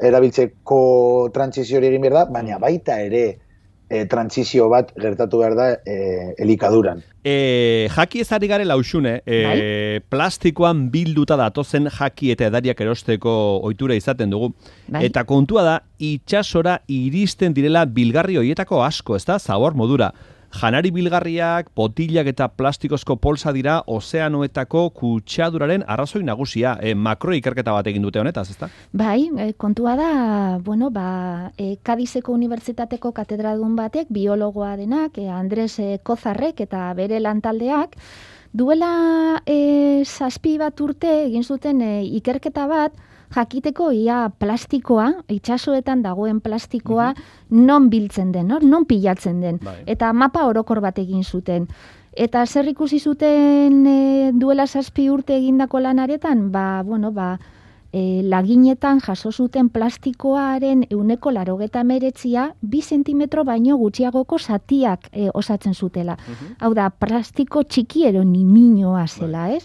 erabiltzeko 0.00 0.82
trantzizio 1.34 1.80
egin 1.80 2.04
behar 2.04 2.18
da, 2.20 2.24
baina 2.28 2.56
mhm. 2.56 2.62
baita 2.66 3.00
ere 3.04 3.24
e, 3.90 4.06
trantzizio 4.06 4.68
bat 4.70 4.94
gertatu 4.96 5.42
behar 5.42 5.56
da 5.58 5.68
e, 5.84 6.34
elikaduran. 6.38 7.02
E, 7.26 7.88
jaki 7.92 8.22
ez 8.22 8.30
ari 8.32 8.48
gare 8.48 8.64
lausune, 8.64 9.18
e, 9.26 9.40
bai? 9.44 9.58
plastikoan 10.12 10.86
bilduta 10.92 11.36
datozen 11.36 11.90
jaki 11.92 12.30
eta 12.36 12.48
edariak 12.48 12.80
erosteko 12.80 13.32
ohitura 13.66 13.98
izaten 13.98 14.32
dugu. 14.32 14.52
Bai? 14.88 15.04
Eta 15.10 15.26
kontua 15.28 15.66
da, 15.66 15.78
itxasora 15.98 16.78
iristen 16.88 17.56
direla 17.56 17.84
bilgarri 17.84 18.38
hoietako 18.40 18.84
asko, 18.86 19.18
ez 19.18 19.26
da, 19.28 19.38
zabor 19.38 19.76
modura. 19.76 20.12
Janari 20.50 20.90
bilgarriak, 20.90 21.68
potilak 21.78 22.26
eta 22.26 22.48
plastikozko 22.50 23.14
polsa 23.22 23.52
dira 23.54 23.76
ozeanoetako 23.86 24.88
kutsaduraren 24.98 25.84
arrazoi 25.86 26.24
nagusia. 26.26 26.74
E, 26.82 26.94
makro 26.94 27.36
ikerketa 27.36 27.72
bat 27.76 27.86
egin 27.86 28.02
dute 28.02 28.18
honetaz, 28.18 28.48
ezta? 28.50 28.66
Bai, 28.92 29.30
e, 29.38 29.52
kontua 29.54 29.94
da, 30.00 30.10
bueno, 30.66 30.90
ba, 30.90 31.52
e, 31.56 31.76
Kadizeko 31.86 32.34
Unibertsitateko 32.34 33.12
katedradun 33.14 33.76
batek, 33.78 34.10
biologoa 34.10 34.74
denak, 34.80 35.18
e, 35.22 35.28
Andres 35.30 35.78
e, 35.78 36.00
Kozarrek 36.02 36.64
eta 36.66 36.88
bere 36.98 37.22
lantaldeak, 37.22 37.94
duela 38.52 39.42
e, 39.46 40.02
saspi 40.04 40.56
bat 40.58 40.80
urte 40.82 41.12
egin 41.28 41.46
zuten 41.46 41.80
e, 41.80 41.92
ikerketa 42.18 42.66
bat, 42.66 42.98
jakiteko 43.34 43.90
ia 43.92 44.30
plastikoa, 44.38 45.12
itsasoetan 45.28 46.02
dagoen 46.02 46.40
plastikoa, 46.40 47.12
mhm. 47.12 47.64
non 47.66 47.90
biltzen 47.90 48.32
den, 48.32 48.48
no? 48.48 48.58
non 48.62 48.86
pilatzen 48.86 49.40
den. 49.40 49.60
Bai. 49.64 49.82
Eta 49.86 50.12
mapa 50.12 50.46
orokor 50.46 50.80
bat 50.80 50.98
egin 50.98 51.24
zuten. 51.24 51.68
Eta 52.12 52.42
zer 52.46 52.66
ikusi 52.66 52.98
zuten 52.98 53.86
e, 53.86 54.32
duela 54.34 54.66
zazpi 54.66 55.08
urte 55.10 55.36
egindako 55.36 55.80
lanaretan, 55.80 56.50
ba, 56.50 56.82
bueno, 56.82 57.12
ba, 57.12 57.36
e, 57.92 58.22
laginetan 58.26 59.00
jaso 59.00 59.30
zuten 59.30 59.68
plastikoaren 59.70 60.86
euneko 60.90 61.30
larogeta 61.30 61.84
meretzia, 61.84 62.48
bi 62.60 62.82
sentimetro 62.82 63.44
baino 63.44 63.76
gutxiagoko 63.78 64.38
zatiak 64.38 65.08
e, 65.12 65.28
osatzen 65.34 65.74
zutela. 65.74 66.16
Mhm. 66.16 66.56
Hau 66.58 66.74
da, 66.74 66.90
plastiko 66.90 67.62
txikiero 67.62 68.24
niminoa 68.24 69.06
zela, 69.06 69.46
bai. 69.46 69.60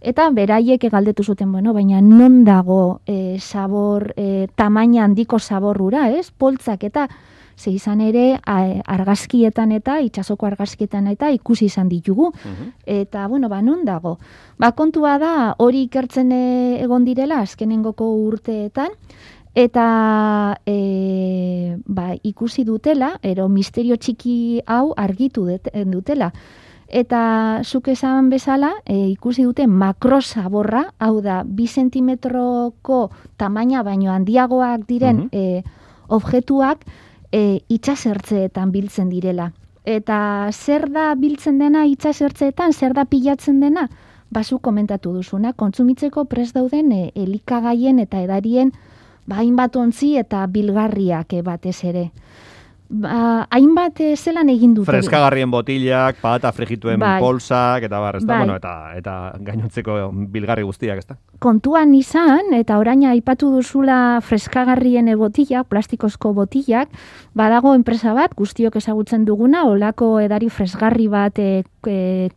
Eta 0.00 0.28
beraiek 0.30 0.84
galdetu 0.92 1.24
zuten, 1.24 1.50
bueno, 1.52 1.72
baina 1.74 2.00
non 2.00 2.44
dago 2.46 3.00
e, 3.06 3.38
sabor, 3.40 4.12
e, 4.16 4.46
tamaina 4.54 5.04
handiko 5.04 5.38
saborrura, 5.38 6.08
ez? 6.10 6.30
Poltzak 6.30 6.84
eta 6.84 7.08
ze 7.58 7.72
izan 7.72 8.00
ere 8.00 8.38
argazkietan 8.46 9.72
eta 9.74 9.98
itsasoko 10.00 10.46
argazkietan 10.46 11.08
eta 11.10 11.32
ikusi 11.34 11.66
izan 11.66 11.88
ditugu. 11.88 12.30
Mhm. 12.30 12.68
Eta, 12.86 13.26
bueno, 13.26 13.48
ba, 13.48 13.60
non 13.62 13.84
dago? 13.84 14.18
Ba, 14.58 14.70
kontua 14.72 15.18
da, 15.18 15.54
hori 15.58 15.82
ikertzen 15.88 16.30
e, 16.30 16.78
egon 16.84 17.04
direla 17.04 17.40
azkenengoko 17.40 18.06
urteetan, 18.28 18.94
eta 19.54 20.60
e, 20.64 21.76
ba, 21.86 22.14
ikusi 22.22 22.62
dutela, 22.62 23.18
ero 23.22 23.48
misterio 23.48 23.96
txiki 23.96 24.62
hau 24.66 24.94
argitu 24.96 25.48
dutela. 25.90 26.32
Eta 26.88 27.60
zuk 27.64 27.90
esan 27.92 28.30
bezala, 28.32 28.72
e, 28.88 28.96
ikusi 29.12 29.44
dute 29.44 29.66
makrosaborra, 29.68 30.86
hau 30.98 31.20
da, 31.20 31.42
bi 31.44 31.66
sentimetroko 31.68 33.10
tamaina 33.36 33.82
baino 33.84 34.10
handiagoak 34.10 34.86
diren 34.88 35.16
mm 35.16 35.28
-hmm. 35.32 35.62
objektuak 36.08 36.84
e, 37.32 37.60
itxasertzeetan 37.68 38.72
biltzen 38.72 39.08
direla. 39.10 39.52
Eta 39.84 40.48
zer 40.52 40.88
da 40.90 41.14
biltzen 41.14 41.58
dena 41.58 41.84
itxasertzeetan, 41.84 42.72
zer 42.72 42.94
da 42.94 43.04
pilatzen 43.04 43.60
dena? 43.60 43.88
Basu 44.30 44.58
komentatu 44.58 45.12
duzuna, 45.12 45.52
kontsumitzeko 45.52 46.24
prest 46.24 46.54
dauden 46.54 46.92
e, 46.92 47.12
elikagaien 47.14 47.98
eta 47.98 48.20
edarien 48.20 48.72
bain 49.26 49.56
bat 49.56 49.76
ontzi 49.76 50.16
eta 50.16 50.46
bilgarriak 50.46 51.32
e, 51.32 51.42
batez 51.42 51.84
ere 51.84 52.10
ba, 52.88 53.46
hainbat 53.52 54.00
eh, 54.00 54.16
zelan 54.16 54.48
egin 54.52 54.74
dute. 54.76 54.88
Freskagarrien 54.88 55.50
botilak, 55.50 56.18
pata 56.22 56.52
frigituen 56.52 56.98
bai. 57.00 57.18
polsak, 57.20 57.84
eta 57.88 58.00
bar, 58.00 58.18
bai. 58.22 58.38
bueno, 58.38 58.56
eta, 58.56 58.74
eta 58.98 59.14
gainontzeko 59.44 59.98
bilgarri 60.32 60.64
guztiak, 60.66 60.98
ezta? 61.04 61.18
Kontuan 61.38 61.94
izan, 61.94 62.52
eta 62.56 62.78
oraina 62.80 63.12
aipatu 63.14 63.52
duzula 63.54 64.18
freskagarrien 64.24 65.10
botilak, 65.18 65.68
plastikozko 65.68 66.32
botilak, 66.34 66.90
badago 67.38 67.74
enpresa 67.76 68.14
bat, 68.16 68.34
guztiok 68.34 68.76
ezagutzen 68.80 69.24
duguna, 69.28 69.64
olako 69.68 70.18
edari 70.20 70.48
fresgarri 70.50 71.08
bat 71.08 71.38
e, 71.38 71.62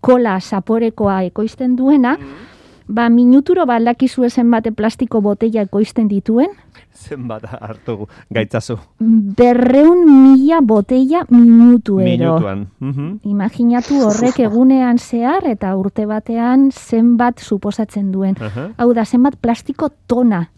kola 0.02 0.40
saporekoa 0.40 1.22
ekoizten 1.32 1.76
duena, 1.76 2.18
mm 2.20 2.51
ba, 2.88 3.10
minuturo 3.10 3.66
ba, 3.66 3.76
aldakizu 3.76 4.26
esen 4.28 4.52
bate 4.52 4.72
plastiko 4.72 5.22
botella 5.22 5.64
ekoizten 5.68 6.08
dituen. 6.08 6.52
Zenbat 6.94 7.46
hartu 7.50 8.08
gaitzazu. 8.30 8.78
Berreun 9.00 10.04
mila 10.08 10.62
botella 10.62 11.26
minutuero. 11.30 12.10
Minutuan. 12.10 12.68
Mm 12.80 13.20
Imaginatu 13.24 14.02
horrek 14.08 14.40
egunean 14.48 15.00
zehar 15.00 15.48
eta 15.48 15.76
urte 15.76 16.06
batean 16.06 16.70
zenbat 16.72 17.40
suposatzen 17.40 18.12
duen. 18.12 18.36
Hau 18.78 18.94
da, 18.94 19.06
zenbat 19.06 19.38
plastiko 19.42 19.90
tona 20.08 20.50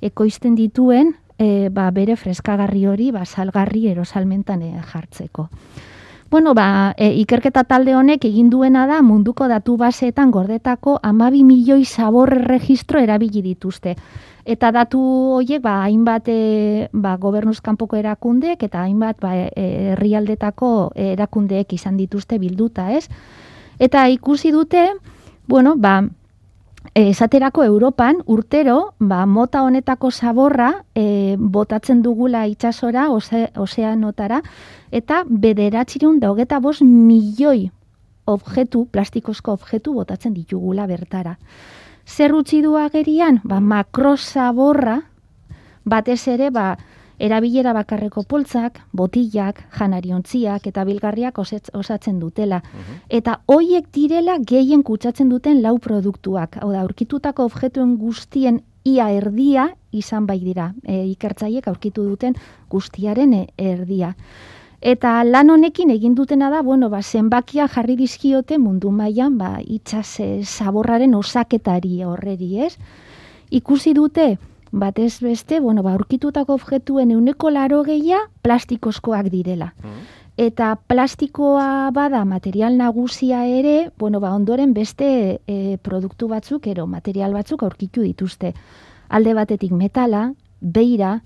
ekoizten 0.00 0.54
dituen 0.56 1.14
e, 1.38 1.68
ba, 1.72 1.90
bere 1.90 2.16
freskagarri 2.16 2.86
hori 2.86 3.10
ba, 3.14 3.24
salgarri 3.24 3.88
erosalmentan 3.92 4.62
e, 4.62 4.74
jartzeko. 4.92 5.48
Bueno, 6.30 6.54
ba, 6.54 6.94
e, 6.96 7.08
ikerketa 7.18 7.64
talde 7.66 7.96
honek 7.98 8.22
egin 8.28 8.52
duena 8.52 8.84
da 8.86 9.00
munduko 9.02 9.48
datu 9.50 9.74
baseetan 9.76 10.30
gordetako 10.30 11.00
amabi 11.02 11.42
milioi 11.42 11.84
sabor 11.84 12.30
registro 12.46 13.00
erabili 13.02 13.42
dituzte. 13.42 13.96
Eta 14.46 14.70
datu 14.70 15.00
horiek, 15.34 15.58
ba, 15.64 15.80
hainbat 15.88 16.30
e, 16.30 16.86
ba, 16.92 17.16
gobernuzkanpoko 17.18 17.98
erakundek 17.98 18.62
eta 18.62 18.84
hainbat 18.84 19.18
ba, 19.18 19.34
e, 19.34 19.66
herrialdetako 19.96 20.92
erakundeek 20.94 21.74
izan 21.74 21.98
dituzte 21.98 22.38
bilduta, 22.38 22.92
ez? 22.94 23.08
Eta 23.82 24.06
ikusi 24.14 24.54
dute, 24.54 24.86
bueno, 25.48 25.74
ba, 25.74 25.98
esaterako 26.94 27.64
Europan 27.64 28.22
urtero, 28.26 28.94
ba, 28.98 29.24
mota 29.26 29.62
honetako 29.62 30.10
saborra 30.10 30.84
e, 30.94 31.36
botatzen 31.38 32.02
dugula 32.02 32.46
itsasora, 32.46 33.10
ose, 33.10 33.48
oseanotara, 33.56 34.40
eta 34.90 35.22
bederatxirun 35.28 36.18
daugeta 36.20 36.58
bos 36.60 36.80
milioi 36.82 37.70
objektu, 38.26 38.86
plastikozko 38.90 39.52
objektu 39.52 39.94
botatzen 39.94 40.34
ditugula 40.34 40.86
bertara. 40.86 41.36
Zer 42.06 42.34
utzi 42.34 42.60
du 42.62 42.76
agerian? 42.76 43.40
Ba, 43.44 43.60
makrosaborra, 43.60 45.00
batez 45.84 46.26
ere, 46.28 46.50
ba, 46.50 46.74
erabilera 47.20 47.74
bakarreko 47.76 48.24
poltzak, 48.28 48.80
botillak, 48.96 49.60
janariontziak 49.76 50.66
eta 50.70 50.84
bilgarriak 50.88 51.38
osatzen 51.38 52.18
dutela. 52.20 52.62
Mhm. 52.64 53.00
Eta 53.20 53.40
hoiek 53.46 53.90
direla 53.92 54.38
gehien 54.40 54.82
kutsatzen 54.82 55.28
duten 55.28 55.62
lau 55.62 55.78
produktuak. 55.78 56.56
Hau 56.62 56.72
da, 56.72 56.80
aurkitutako 56.80 57.44
objektuen 57.44 57.96
guztien 58.00 58.62
ia 58.84 59.10
erdia 59.12 59.68
izan 59.92 60.26
bai 60.26 60.38
dira. 60.40 60.72
E, 60.84 61.04
ikertzaiek 61.12 61.68
aurkitu 61.68 62.06
duten 62.08 62.34
guztiaren 62.70 63.34
erdia. 63.58 64.14
Eta 64.80 65.18
lan 65.24 65.50
honekin 65.50 65.90
egin 65.92 66.14
dutena 66.16 66.48
da, 66.48 66.62
bueno, 66.62 66.88
ba, 66.88 67.02
zenbakia 67.02 67.66
jarri 67.68 67.98
dizkiote 67.98 68.56
mundu 68.58 68.90
mailan 68.90 69.36
ba, 69.36 69.58
itxas 69.60 70.22
zaborraren 70.44 71.14
osaketari 71.14 72.02
horreri, 72.02 72.62
ez? 72.64 72.78
Ikusi 73.50 73.92
dute, 73.92 74.38
batez 74.70 75.20
beste, 75.20 75.60
bueno, 75.60 75.82
ba, 75.82 75.94
urkitutako 75.94 76.54
objektuen 76.54 77.10
euneko 77.10 77.50
laro 77.50 77.82
gehia 77.84 78.18
plastikozkoak 78.42 79.30
direla. 79.30 79.74
Mm. 79.82 80.08
Eta 80.40 80.76
plastikoa 80.88 81.90
bada 81.92 82.24
material 82.24 82.78
nagusia 82.78 83.44
ere, 83.46 83.90
bueno, 83.98 84.20
ba, 84.20 84.32
ondoren 84.34 84.72
beste 84.74 85.40
e, 85.46 85.76
produktu 85.82 86.28
batzuk, 86.28 86.66
ero 86.66 86.86
material 86.86 87.34
batzuk 87.34 87.62
aurkitu 87.62 88.06
dituzte. 88.06 88.54
Alde 89.08 89.34
batetik 89.34 89.72
metala, 89.72 90.30
beira, 90.60 91.20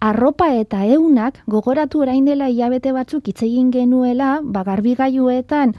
arropa 0.00 0.48
eta 0.54 0.84
eunak 0.86 1.38
gogoratu 1.46 2.02
orain 2.02 2.24
dela 2.24 2.48
hilabete 2.50 2.92
batzuk 2.92 3.28
hitz 3.28 3.42
egin 3.42 3.70
genuela, 3.72 4.40
ba 4.42 4.64
garbigailuetan 4.64 5.76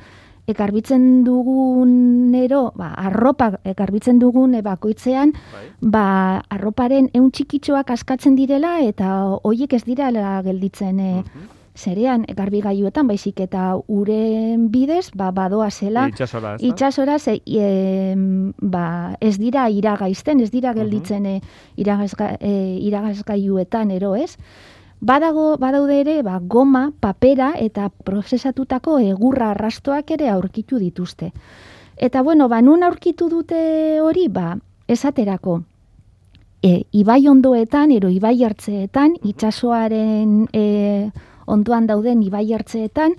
ekarbitzen 0.48 1.25
dugunero, 1.27 2.72
ba 2.80 2.94
arropa 2.96 3.51
ekarbitzen 3.68 4.20
dugun 4.20 4.56
bakoitzean, 4.63 5.34
bai. 5.51 5.66
ba 5.82 6.06
arroparen 6.50 7.10
eun 7.13 7.32
txikitxoak 7.32 7.92
askatzen 7.92 8.36
direla 8.39 8.80
eta 8.80 9.12
hoiek 9.44 9.74
ez 9.74 9.84
dira 9.84 10.10
gelditzen 10.46 11.00
e, 11.00 11.12
zerean 11.77 12.24
garbi 12.36 12.62
gaiuetan, 12.63 13.08
baizik 13.08 13.39
eta 13.44 13.75
uren 13.88 14.70
bidez, 14.74 15.12
ba, 15.13 15.30
badoa 15.32 15.70
zela. 15.70 16.08
Itxasora, 16.10 16.56
ez 16.56 16.63
Itxasora, 16.72 17.20
ze, 17.20 17.38
e, 17.46 18.16
ba, 18.62 19.16
ez 19.22 19.38
dira 19.38 19.68
iragaizten, 19.70 20.42
ez 20.42 20.50
dira 20.51 20.74
gelditzen 20.74 21.25
uh 21.25 21.38
-huh. 21.38 21.42
ero, 23.92 24.16
ez? 24.16 24.38
Badago, 25.00 25.58
badaude 25.58 26.00
ere, 26.01 26.22
ba, 26.24 26.39
goma, 26.42 26.92
papera 27.00 27.54
eta 27.62 27.89
prozesatutako 27.89 28.98
egurra 29.00 29.51
arrastoak 29.51 30.12
ere 30.12 30.30
aurkitu 30.30 30.80
dituzte. 30.82 31.32
Eta, 31.98 32.22
bueno, 32.22 32.48
ba, 32.50 32.62
nun 32.62 32.84
aurkitu 32.84 33.30
dute 33.30 34.00
hori, 34.01 34.27
ba, 34.27 34.58
esaterako, 34.88 35.62
e, 36.63 36.84
ibai 36.92 37.27
ondoetan, 37.27 37.92
ero 37.92 38.10
ibai 38.10 38.44
hartzeetan, 38.44 39.18
itxasoaren 39.24 40.48
e, 40.54 41.12
onduan 41.46 41.88
dauden 41.88 42.24
ibai 42.24 42.48
hartzeetan, 42.54 43.13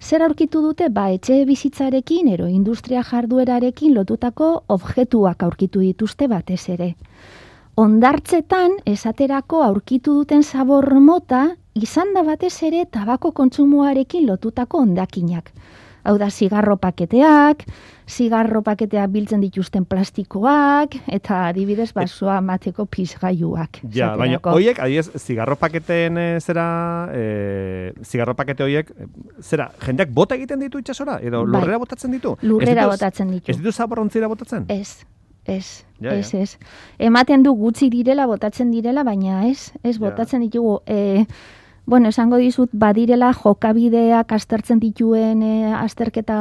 zer 0.00 0.22
aurkitu 0.22 0.60
dute 0.60 0.90
ba 0.92 1.08
etxe 1.14 1.44
bizitzarekin 1.48 2.28
ero 2.28 2.46
industria 2.52 3.02
jarduerarekin 3.02 3.94
lotutako 3.94 4.64
objektuak 4.68 5.42
aurkitu 5.42 5.80
dituzte 5.80 6.28
batez 6.28 6.68
ere. 6.68 6.94
Ondartzetan 7.74 8.76
esaterako 8.86 9.64
aurkitu 9.64 10.12
duten 10.20 10.44
zabor 10.44 10.86
mota 11.02 11.56
izan 11.74 12.12
da 12.14 12.22
batez 12.22 12.54
ere 12.62 12.84
tabako 12.86 13.32
kontsumoarekin 13.34 14.28
lotutako 14.28 14.84
ondakinak 14.86 15.50
hau 16.04 16.14
da 16.20 16.28
zigarro 16.30 16.76
paketeak, 16.76 17.64
zigarro 18.06 18.60
paketeak 18.64 19.08
biltzen 19.10 19.40
dituzten 19.40 19.86
plastikoak, 19.88 20.98
eta 21.16 21.40
adibidez 21.48 21.88
basoa 21.96 22.40
mateko 22.44 22.84
pizgaiuak. 22.84 23.80
Ja, 23.94 24.12
baina 24.20 24.40
hoiek, 24.52 24.78
adiez, 24.84 25.06
zigarro 25.16 25.56
paketeen 25.60 26.20
e, 26.20 26.26
zera, 26.44 26.66
e, 27.16 27.24
zigarro 28.04 28.36
pakete 28.36 28.68
hoiek, 28.68 28.92
zera, 29.40 29.70
jendeak 29.86 30.12
bota 30.12 30.36
egiten 30.36 30.60
ditu 30.66 30.84
itxasora? 30.84 31.18
Edo 31.24 31.42
bai. 31.46 31.56
lurrera 31.56 31.80
botatzen 31.80 32.14
ditu? 32.18 32.36
Lurrera 32.44 32.86
botatzen 32.92 33.32
ditu. 33.32 33.50
Ez 33.50 33.58
ditu 33.58 33.72
zaborontzira 33.72 34.28
botatzen? 34.28 34.68
Ez. 34.68 35.06
Ez, 35.46 35.84
ja, 36.00 36.14
ez, 36.14 36.32
ez. 36.34 36.56
Ematen 36.98 37.42
du 37.42 37.52
gutxi 37.58 37.90
direla, 37.92 38.26
botatzen 38.26 38.70
direla, 38.70 39.04
baina 39.04 39.44
ez, 39.48 39.72
ez 39.82 39.98
botatzen 39.98 40.40
ditugu. 40.46 40.80
E, 40.86 41.26
Bueno, 41.86 42.08
esango 42.08 42.38
dizut, 42.40 42.70
badirela 42.72 43.34
jokabideak 43.36 44.32
astertzen 44.32 44.78
dituen 44.80 45.42
e, 45.44 45.68
azterketa 45.76 46.36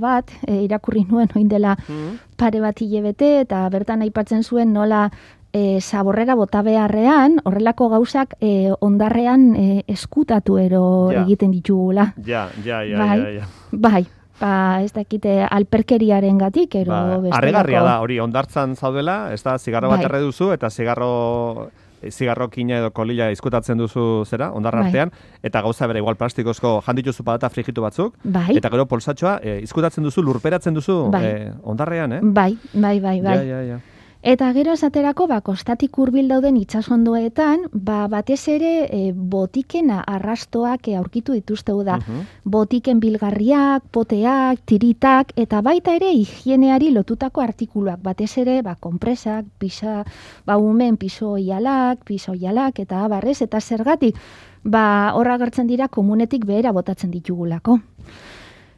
bat, 0.00 0.32
e, 0.46 0.62
irakurri 0.64 1.04
nuen 1.04 1.28
oin 1.36 1.50
dela 1.52 1.74
mm. 1.76 2.14
pare 2.40 2.62
bat 2.64 2.80
hilebete, 2.80 3.42
eta 3.44 3.66
bertan 3.72 4.06
aipatzen 4.06 4.40
zuen 4.40 4.72
nola 4.72 5.10
e, 5.52 5.82
zaborrera 5.82 6.34
bota 6.34 6.62
beharrean, 6.64 7.42
horrelako 7.44 7.90
gauzak 7.92 8.38
e, 8.40 8.72
ondarrean 8.80 9.50
e, 9.52 9.66
eskutatu 9.92 10.56
ero 10.64 10.84
egiten 11.12 11.52
ditugula. 11.52 12.14
Ja, 12.24 12.48
ja, 12.64 12.80
ja, 12.80 13.04
bai, 13.04 13.18
ja, 13.20 13.30
ja. 13.42 13.50
Bai, 13.72 14.06
ba, 14.40 14.82
ez 14.84 14.92
dakite 14.92 15.40
alperkeriaren 15.48 16.38
gatik, 16.38 16.74
ero 16.82 16.92
ba, 16.92 17.36
Arregarria 17.38 17.82
da, 17.86 17.98
hori, 18.04 18.20
ondartzan 18.20 18.76
zaudela, 18.76 19.32
ez 19.32 19.42
da, 19.42 19.58
zigarro 19.58 19.90
bat 19.92 20.02
bai. 20.02 20.08
erre 20.10 20.22
duzu, 20.24 20.52
eta 20.56 20.70
zigarro 20.70 21.70
zigarrokina 22.06 22.78
edo 22.82 22.90
kolila 22.94 23.30
izkutatzen 23.32 23.78
duzu 23.80 24.24
zera, 24.28 24.50
ondarra 24.54 24.84
bai. 24.84 24.90
artean, 24.90 25.12
eta 25.42 25.62
gauza 25.64 25.88
bera 25.88 26.02
igual 26.02 26.16
plastikozko 26.20 26.76
jandituzu 26.86 27.24
patata 27.24 27.50
frigitu 27.50 27.82
batzuk, 27.82 28.14
bai. 28.22 28.56
eta 28.56 28.70
gero 28.70 28.86
polsatxoa 28.86 29.38
e, 29.42 29.58
izkutatzen 29.64 30.04
duzu, 30.04 30.22
lurperatzen 30.22 30.76
duzu 30.76 30.98
bai. 31.10 31.24
e, 31.24 31.52
ondarrean, 31.64 32.18
eh? 32.18 32.20
Bai, 32.22 32.52
bai, 32.74 32.98
bai, 33.00 33.20
bai. 33.24 33.36
Ja, 33.40 33.42
ja, 33.56 33.62
ja. 33.74 33.80
Eta 34.26 34.48
gero 34.50 34.72
esaterako, 34.74 35.28
ba, 35.30 35.36
kostatik 35.46 36.00
hurbil 36.02 36.26
dauden 36.26 36.56
itsasondoetan, 36.58 37.68
ba, 37.70 38.08
batez 38.10 38.40
ere 38.50 38.72
e, 38.90 39.12
botikena 39.14 40.00
arrastoak 40.02 40.88
e, 40.90 40.96
aurkitu 40.98 41.36
dituzte 41.36 41.76
da. 41.86 42.00
Uh 42.02 42.24
Botiken 42.42 42.98
bilgarriak, 42.98 43.84
poteak, 43.94 44.64
tiritak, 44.66 45.30
eta 45.36 45.60
baita 45.62 45.94
ere 45.94 46.10
higieneari 46.10 46.90
lotutako 46.90 47.40
artikuluak. 47.40 48.00
Batez 48.02 48.38
ere, 48.42 48.62
ba, 48.62 48.74
kompresak, 48.74 49.44
pisa, 49.58 50.02
ba, 50.44 50.58
umen 50.58 50.96
piso 50.96 51.36
ialak, 51.38 52.02
piso 52.04 52.34
ialak, 52.34 52.80
eta 52.80 53.04
abarrez, 53.04 53.42
eta 53.42 53.60
zergatik, 53.60 54.18
ba, 54.64 55.12
horra 55.14 55.38
gertzen 55.38 55.70
dira 55.70 55.86
komunetik 55.86 56.46
behera 56.46 56.72
botatzen 56.72 57.14
ditugulako. 57.14 57.78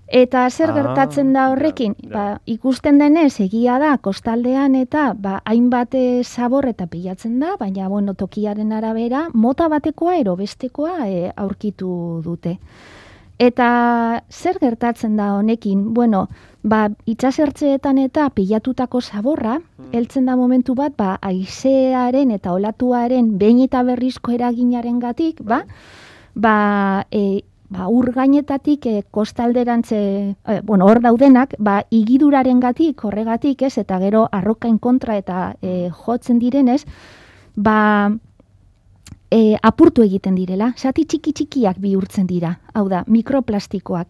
Eta 0.09 0.47
zer 0.49 0.71
ah, 0.71 0.75
gertatzen 0.75 1.35
da 1.37 1.51
horrekin? 1.53 1.93
Ba, 2.09 2.39
ikusten 2.49 2.97
denez, 2.97 3.41
egia 3.45 3.77
da, 3.79 3.91
kostaldean 4.01 4.75
eta 4.79 5.11
ba, 5.13 5.43
hainbat 5.45 5.93
zabor 6.25 6.65
eta 6.71 6.87
pilatzen 6.89 7.39
da, 7.41 7.57
baina 7.61 7.89
bueno, 7.93 8.15
tokiaren 8.15 8.73
arabera, 8.73 9.27
mota 9.35 9.69
batekoa 9.69 10.17
ero 10.17 10.37
bestekoa 10.37 11.09
e, 11.09 11.33
aurkitu 11.37 12.23
dute. 12.25 12.57
Eta 13.39 14.23
zer 14.33 14.57
gertatzen 14.59 15.17
da 15.21 15.35
honekin? 15.37 15.93
Bueno, 15.95 16.25
ba, 16.65 16.89
itxasertzeetan 17.05 18.01
eta 18.01 18.31
pilatutako 18.31 19.03
zaborra, 19.03 19.59
hmm. 19.61 19.93
heltzen 19.93 20.25
da 20.25 20.39
momentu 20.41 20.75
bat, 20.75 20.97
ba, 20.97 21.19
aizearen 21.21 22.33
eta 22.33 22.57
olatuaren 22.57 23.37
behin 23.39 23.61
eta 23.69 23.85
berrizko 23.85 24.33
eraginaren 24.33 24.99
gatik, 25.05 25.45
ba, 25.45 25.61
bai. 25.61 25.79
ba, 26.35 26.57
e, 27.13 27.43
ba, 27.69 27.89
ur 27.89 28.13
gainetatik 28.13 28.87
e, 28.87 29.03
kostalderantze, 29.11 29.99
e, 30.35 30.61
bueno, 30.63 30.87
hor 30.87 31.01
daudenak, 31.05 31.55
ba, 31.59 31.83
igiduraren 31.91 32.61
gatik, 32.61 33.05
horregatik, 33.05 33.63
ez, 33.63 33.77
eta 33.79 33.99
gero 34.01 34.27
arrokain 34.33 34.79
kontra 34.79 35.19
eta 35.21 35.55
e, 35.63 35.91
jotzen 36.05 36.39
direnez, 36.39 36.85
ba, 37.57 38.11
e, 39.31 39.57
apurtu 39.63 40.03
egiten 40.03 40.35
direla, 40.39 40.73
zati 40.77 41.05
txiki 41.05 41.33
txikiak 41.33 41.81
bihurtzen 41.81 42.27
dira, 42.27 42.59
hau 42.75 42.89
da, 42.89 43.05
mikroplastikoak. 43.07 44.09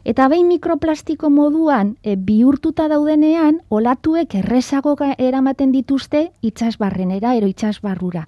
Eta 0.00 0.30
behin 0.32 0.46
mikroplastiko 0.48 1.28
moduan 1.28 1.96
e, 2.02 2.14
bihurtuta 2.16 2.86
daudenean, 2.88 3.60
olatuek 3.68 4.34
errezago 4.38 4.94
eramaten 5.18 5.72
dituzte 5.74 6.30
itxasbarrenera, 6.40 7.34
ero 7.36 7.50
itxasbarrura. 7.50 8.24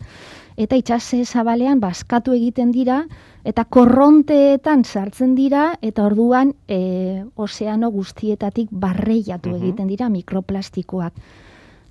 Eta 0.61 0.77
itxase 0.77 1.25
zabalean 1.25 1.81
baskatu 1.81 2.35
egiten 2.37 2.73
dira, 2.73 3.07
eta 3.45 3.65
korronteetan 3.65 4.85
sartzen 4.85 5.35
dira 5.35 5.73
eta 5.83 6.05
orduan 6.07 6.55
e, 6.69 7.25
ozeano 7.35 7.91
guztietatik 7.91 8.69
barreiatu 8.71 9.51
mhm. 9.51 9.63
egiten 9.63 9.89
dira 9.89 10.09
mikroplastikoak. 10.09 11.13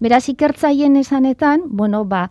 Beraz 0.02 0.28
ikertzaien 0.30 0.96
esanetan, 0.98 1.68
bueno, 1.68 2.06
ba, 2.06 2.30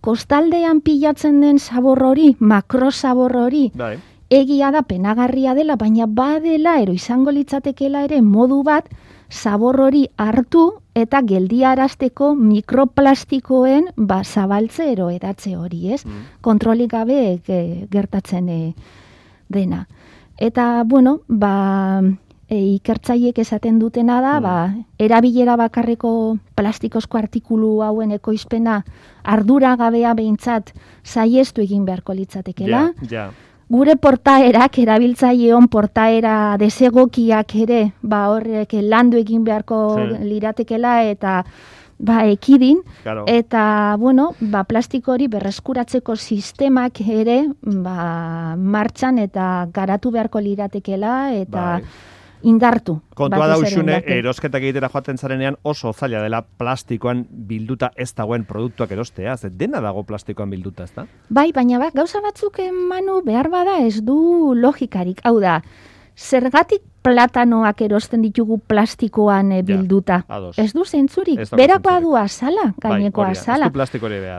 kostaldean 0.00 0.80
pilatzen 0.80 1.40
den 1.42 1.58
zabor 1.58 2.02
hori, 2.02 2.36
makrosabor 2.40 3.36
hori, 3.36 3.66
bai. 3.74 3.98
egia 4.30 4.70
da 4.72 4.82
penagarria 4.82 5.54
dela, 5.54 5.76
baina 5.76 6.06
badela, 6.06 6.78
ero 6.80 6.94
izango 6.96 7.30
litzatekela 7.30 8.06
ere 8.06 8.22
modu 8.22 8.62
bat, 8.64 8.88
zabor 9.30 9.80
hori 9.80 10.06
hartu 10.16 10.70
eta 11.02 11.22
geldiarazteko 11.26 12.34
mikroplastikoen 12.38 13.90
ba, 13.96 14.22
zabaltze 14.24 14.90
ero 14.92 15.10
edatze 15.10 15.56
hori, 15.56 15.92
ez? 15.94 16.04
Mm. 16.06 16.24
Kontrolik 16.40 16.92
gabe 16.92 17.20
e, 17.40 17.60
gertatzen 17.90 18.48
e, 18.48 18.60
dena. 19.48 19.86
Eta, 20.40 20.84
bueno, 20.88 21.20
ba, 21.28 22.00
e, 22.48 22.58
ikertzaiek 22.76 23.38
esaten 23.38 23.78
dutena 23.78 24.20
da, 24.20 24.38
mm. 24.38 24.42
ba, 24.42 24.56
erabilera 24.98 25.56
bakarreko 25.60 26.12
plastikozko 26.58 27.18
artikulu 27.18 27.80
hauen 27.86 28.12
ekoizpena 28.16 28.82
ardura 29.22 29.76
gabea 29.76 30.14
behintzat 30.18 30.74
zaiestu 31.04 31.62
egin 31.62 31.84
beharko 31.84 32.16
litzatekela. 32.16 32.90
Ja, 33.08 33.30
gure 33.70 33.94
portaerak, 33.96 34.78
erabiltzaileon 34.82 35.68
portaera 35.70 36.56
desegokiak 36.58 37.54
ere, 37.64 37.82
ba 38.02 38.26
horrek 38.32 38.74
landu 38.82 39.20
egin 39.20 39.44
beharko 39.46 39.78
liratekela 40.26 41.02
eta 41.10 41.44
ba, 42.00 42.24
ekidin, 42.26 42.80
eta, 43.28 43.96
bueno, 44.00 44.30
ba, 44.40 44.64
plastiko 44.64 45.12
hori 45.12 45.28
berreskuratzeko 45.28 46.16
sistemak 46.16 47.02
ere, 47.04 47.42
ba, 47.60 48.56
martxan 48.56 49.20
eta 49.20 49.68
garatu 49.74 50.10
beharko 50.14 50.40
liratekela, 50.40 51.18
eta 51.36 51.66
bai. 51.76 51.82
Indartu. 52.42 53.00
Kontua 53.14 53.46
da 53.50 53.58
usune, 53.60 54.00
erosketak 54.06 54.62
egitera 54.62 54.88
joaten 54.92 55.18
zarenean 55.18 55.58
oso 55.62 55.92
zaila 55.92 56.22
dela 56.24 56.42
plastikoan 56.42 57.26
bilduta 57.30 57.90
ez 57.96 58.10
dagoen 58.16 58.44
produktuak 58.48 58.92
erostea, 58.96 59.36
ze 59.36 59.50
dena 59.50 59.80
dago 59.80 60.04
plastikoan 60.08 60.50
bilduta, 60.50 60.84
ez 60.84 60.94
da? 60.96 61.06
Bai, 61.28 61.50
baina 61.52 61.78
ba, 61.82 61.90
gauza 61.94 62.22
batzuk 62.24 62.60
manu 62.88 63.20
behar 63.26 63.50
bada 63.52 63.78
ez 63.86 64.00
du 64.04 64.54
logikarik, 64.56 65.20
hau 65.24 65.38
da, 65.40 65.60
zergatik 66.20 66.82
platanoak 67.00 67.80
erosten 67.80 68.20
ditugu 68.20 68.58
plastikoan 68.68 69.52
e, 69.56 69.62
bilduta. 69.64 70.20
ez 70.60 70.72
du 70.76 70.84
zentzurik. 70.84 71.40
Berako 71.56 71.90
adu 71.90 72.16
azala, 72.20 72.74
gaineko 72.82 73.22
bai, 73.22 73.30
azala. 73.32 73.70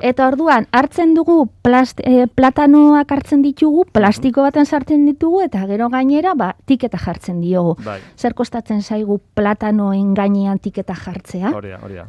Eta 0.05 0.27
orduan, 0.27 0.67
hartzen 0.71 1.15
dugu 1.17 1.47
plast, 1.65 2.03
e, 2.05 2.27
platanoak 2.27 3.11
hartzen 3.11 3.41
ditugu, 3.41 3.87
plastiko 3.91 4.45
baten 4.45 4.69
sartzen 4.69 5.07
ditugu, 5.09 5.41
eta 5.47 5.65
gero 5.71 5.89
gainera, 5.89 6.35
ba, 6.37 6.51
tiketa 6.69 7.01
jartzen 7.01 7.41
diogu. 7.41 7.73
Bai. 7.83 7.97
Zer 8.15 8.37
kostatzen 8.37 8.83
zaigu 8.83 9.17
platanoen 9.33 10.13
gainean 10.13 10.61
tiketa 10.61 10.93
jartzea? 10.93 11.49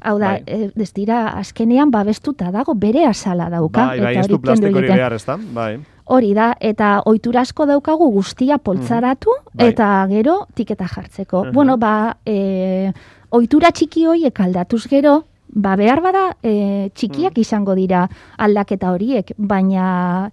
Hau 0.03 0.19
da, 0.19 0.35
bai. 0.37 0.43
e, 0.47 0.69
ez 0.77 0.93
dira, 0.93 1.31
azkenean, 1.41 1.91
babestuta 1.91 2.53
dago, 2.53 2.77
bere 2.77 3.07
azala 3.09 3.49
dauka. 3.49 3.89
Bai, 3.95 4.05
bai, 4.05 4.15
ez 4.21 4.29
du 4.29 4.41
plastiko 4.41 4.85
behar, 4.85 5.17
ez 5.17 5.25
da? 5.25 5.41
Bai. 5.41 5.79
Hori 6.13 6.35
da, 6.37 6.53
eta 6.61 7.01
oiturasko 7.09 7.67
daukagu 7.71 8.11
guztia 8.13 8.59
poltzaratu, 8.59 9.33
mm 9.33 9.69
eta 9.73 9.89
gero 10.11 10.47
tiketa 10.55 10.89
jartzeko. 10.89 11.47
Bueno, 11.53 11.77
ba, 11.79 12.17
e, 12.27 12.91
oitura 13.31 13.71
txiki 13.71 14.07
horiek 14.09 14.41
aldatuz 14.41 14.87
gero, 14.91 15.23
ba, 15.49 15.77
behar 15.77 16.03
bada 16.05 16.25
e, 16.43 16.91
txikiak 16.95 17.37
mm. 17.37 17.41
izango 17.41 17.77
dira 17.79 18.07
aldaketa 18.39 18.93
horiek, 18.93 19.33
baina 19.39 20.31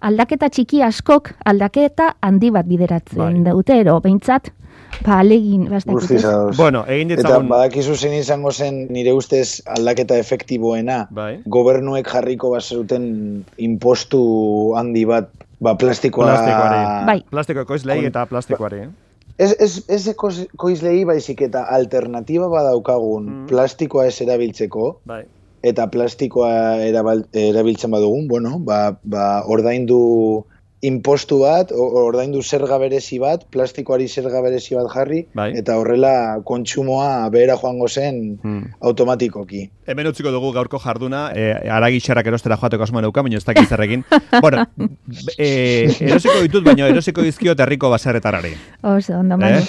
aldaketa 0.00 0.48
txiki 0.48 0.82
askok 0.82 1.34
aldaketa 1.44 2.14
handi 2.22 2.50
bat 2.50 2.66
bideratzen 2.66 3.42
bai. 3.44 3.52
dute, 3.52 3.76
ero, 3.84 3.98
behintzat, 4.00 4.50
ba, 5.06 5.18
alegin, 5.20 5.66
Bueno, 6.56 6.84
egin 6.86 7.12
ditzagun... 7.12 7.46
Eta 7.46 7.54
badakizu 7.54 7.96
zen 7.96 8.14
izango 8.16 8.52
zen 8.52 8.86
nire 8.92 9.12
ustez 9.16 9.62
aldaketa 9.66 10.18
efektiboena, 10.20 11.06
bai. 11.10 11.40
gobernuek 11.46 12.08
jarriko 12.08 12.52
bazuten 12.54 13.06
impostu 13.58 14.22
handi 14.76 15.04
bat, 15.08 15.30
ba, 15.60 15.76
plastikoa... 15.80 16.30
Plastikoari. 16.30 16.82
Bai. 17.10 17.18
Plastiko 17.30 17.66
ekoizlei 17.66 18.04
eta 18.10 18.26
plastikoari. 18.30 18.86
Ez, 19.40 19.54
ez, 19.56 19.72
ez 19.88 20.02
ekoizlei 20.12 21.04
baizik 21.08 21.40
eta 21.48 21.64
alternatiba 21.72 22.50
badaukagun 22.52 23.26
mm. 23.26 23.44
plastikoa 23.52 24.08
ez 24.10 24.18
erabiltzeko, 24.26 24.96
bai 25.08 25.24
eta 25.62 25.86
plastikoa 25.92 26.80
erabiltzen 26.80 27.92
badugun, 27.92 28.26
bueno, 28.28 28.58
ba, 28.64 28.96
ba 29.04 29.42
ordaindu 29.44 30.46
impostu 30.80 31.40
bat, 31.42 31.72
ordaindu 31.76 32.42
zerga 32.42 32.78
berezi 32.80 33.18
bat, 33.20 33.44
plastikoari 33.52 34.08
zerga 34.08 34.40
berezi 34.44 34.76
bat 34.78 34.88
jarri, 34.94 35.20
bai. 35.36 35.50
eta 35.60 35.76
horrela 35.80 36.40
kontsumoa 36.46 37.28
behera 37.32 37.56
joango 37.60 37.88
zen 37.88 38.20
hmm. 38.40 38.62
automatikoki. 38.90 39.66
Hemen 39.90 40.08
utziko 40.08 40.32
dugu 40.32 40.52
gaurko 40.56 40.80
jarduna, 40.80 41.26
e, 41.36 41.50
aragi 41.68 42.00
xerrak 42.00 42.30
erostera 42.32 42.56
joateko 42.60 42.86
asmoen 42.86 43.08
euka, 43.10 43.24
baina 43.26 43.36
ez 43.36 43.44
dakit 43.44 43.68
zerrekin. 43.68 44.04
bueno, 44.44 44.64
e, 45.36 45.50
erosiko 46.08 46.38
ditut, 46.46 46.64
baina 46.64 46.88
erosiko 46.88 47.26
dizkiot 47.26 47.60
herriko 47.60 47.90
baserretarari. 47.92 48.54
Oso, 48.80 49.18
ondo, 49.20 49.36
eh? 49.44 49.60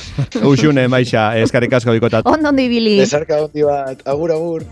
Uxune, 0.48 0.88
maixa, 0.92 1.32
eskarrik 1.42 1.76
asko 1.82 1.98
bikotat. 1.98 2.30
Ondo, 2.30 2.54
ondo 2.54 2.64
ibili. 2.64 3.00
Esarka 3.04 3.44
ondi 3.50 3.68
bat, 3.68 4.06
agur, 4.08 4.32
agur. 4.38 4.72